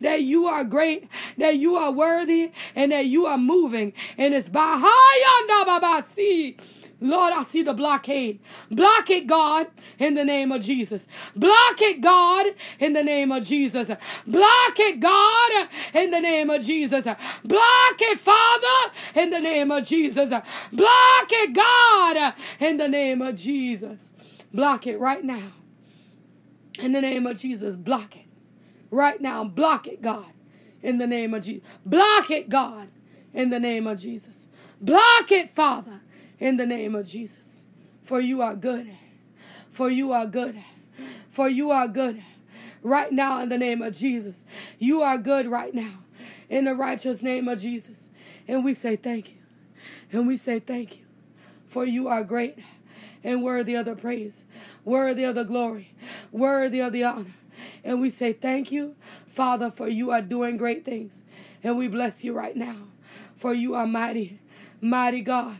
[0.00, 3.92] That you are great, that you are worthy, and that you are moving.
[4.18, 6.56] And it's by high Sea.
[6.98, 8.40] Lord, I see the blockade.
[8.70, 9.66] Block it, God,
[9.98, 11.06] in the name of Jesus.
[11.34, 12.46] Block it, God,
[12.80, 13.90] in the name of Jesus.
[14.26, 17.04] Block it, God, in the name of Jesus.
[17.04, 20.30] Block it, Father, in the name of Jesus.
[20.72, 24.10] Block it, God, in the name of Jesus.
[24.52, 25.52] Block it right now.
[26.78, 28.25] In the name of Jesus, block it.
[28.90, 30.26] Right now, block it, God.
[30.82, 31.62] In the name of Jesus.
[31.84, 32.88] Block it, God.
[33.32, 34.48] In the name of Jesus.
[34.80, 36.00] Block it, Father
[36.38, 37.66] in the name of Jesus.
[38.02, 38.88] For you are good.
[39.70, 40.62] For you are good.
[41.30, 42.22] For you are good.
[42.82, 44.44] Right now, in the name of Jesus.
[44.78, 46.04] You are good right now.
[46.48, 48.08] In the righteous name of Jesus.
[48.46, 49.38] And we say thank you.
[50.12, 51.04] And we say thank you.
[51.66, 52.58] For you are great
[53.24, 54.44] and worthy of the praise,
[54.84, 55.94] worthy of the glory,
[56.30, 57.34] worthy of the honor.
[57.84, 58.96] And we say thank you,
[59.26, 61.22] Father, for you are doing great things.
[61.62, 62.76] And we bless you right now.
[63.36, 64.40] For you are mighty,
[64.80, 65.58] mighty God.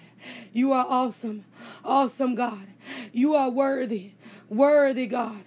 [0.53, 1.44] You are awesome,
[1.84, 2.66] awesome God.
[3.12, 4.12] You are worthy,
[4.49, 5.44] worthy God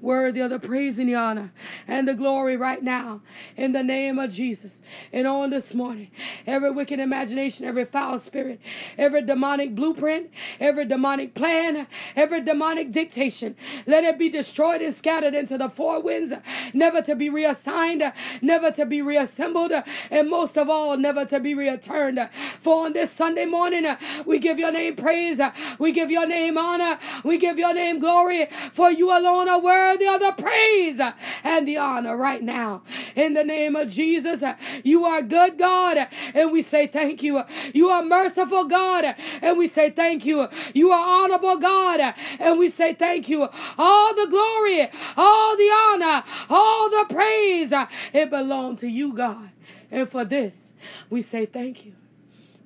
[0.00, 1.52] worthy of the praise and the honor
[1.86, 3.20] and the glory right now
[3.56, 4.82] in the name of Jesus.
[5.12, 6.10] And on this morning,
[6.46, 8.60] every wicked imagination, every foul spirit,
[8.98, 10.30] every demonic blueprint,
[10.60, 16.00] every demonic plan, every demonic dictation, let it be destroyed and scattered into the four
[16.00, 16.32] winds,
[16.74, 19.72] never to be reassigned, never to be reassembled,
[20.10, 22.28] and most of all, never to be returned.
[22.60, 23.86] For on this Sunday morning,
[24.24, 25.40] we give your name praise,
[25.78, 29.85] we give your name honor, we give your name glory, for you alone are worthy
[29.86, 31.00] worthy of the praise
[31.44, 32.82] and the honor right now.
[33.14, 34.42] In the name of Jesus,
[34.82, 37.42] you are good, God, and we say thank you.
[37.72, 40.48] You are merciful, God, and we say thank you.
[40.74, 43.48] You are honorable, God, and we say thank you.
[43.78, 47.72] All the glory, all the honor, all the praise,
[48.12, 49.50] it belongs to you, God.
[49.90, 50.72] And for this,
[51.08, 51.94] we say thank you.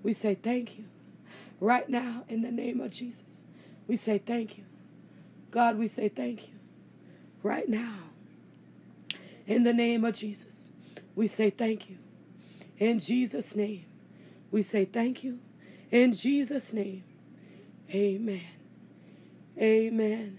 [0.03, 0.85] We say thank you.
[1.61, 3.45] Right now, in the name of Jesus,
[3.87, 4.65] we say thank you.
[5.51, 6.60] God, we say thank you
[7.43, 7.95] right now.
[9.47, 10.71] In the name of Jesus,
[11.15, 11.99] we say thank you.
[12.79, 13.85] In Jesus' name,
[14.51, 15.39] we say thank you.
[15.91, 17.05] In Jesus' name,
[17.93, 18.43] amen.
[19.59, 20.39] Amen.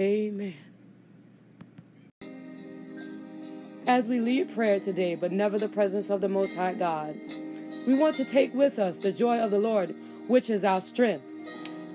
[0.00, 0.54] Amen.
[3.86, 7.16] As we lead prayer today, but never the presence of the Most High God,
[7.86, 9.94] we want to take with us the joy of the Lord,
[10.26, 11.24] which is our strength,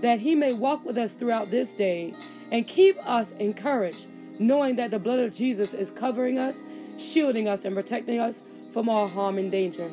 [0.01, 2.14] that He may walk with us throughout this day
[2.51, 4.07] and keep us encouraged,
[4.39, 6.63] knowing that the blood of Jesus is covering us,
[6.97, 9.89] shielding us, and protecting us from all harm and danger.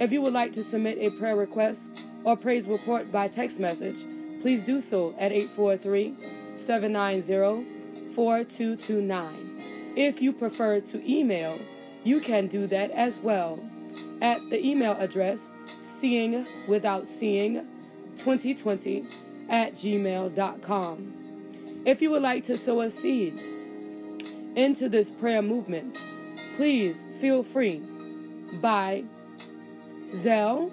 [0.00, 1.90] If you would like to submit a prayer request
[2.24, 4.04] or praise report by text message,
[4.40, 6.14] please do so at 843
[6.56, 7.66] 790
[8.14, 9.92] 4229.
[9.96, 11.58] If you prefer to email,
[12.04, 13.58] you can do that as well
[14.20, 17.66] at the email address seeing without seeing
[18.16, 19.04] 2020
[19.48, 21.17] at gmail.com.
[21.84, 23.40] If you would like to sow a seed
[24.56, 25.98] into this prayer movement,
[26.56, 27.82] please feel free
[28.60, 29.04] by
[30.10, 30.72] Zelle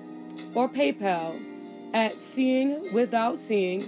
[0.53, 1.39] or PayPal
[1.93, 3.81] at seeing without seeing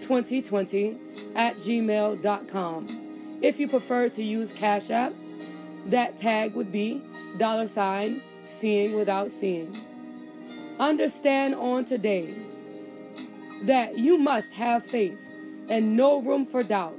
[0.00, 0.96] 2020
[1.34, 3.38] at gmail.com.
[3.42, 5.12] If you prefer to use Cash App,
[5.86, 7.02] that tag would be
[7.36, 9.76] dollar sign seeing without seeing.
[10.78, 12.34] Understand on today
[13.62, 15.29] that you must have faith
[15.70, 16.98] and no room for doubt.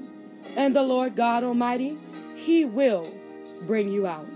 [0.56, 1.98] And the Lord God Almighty,
[2.36, 3.14] He will
[3.68, 4.28] bring you out.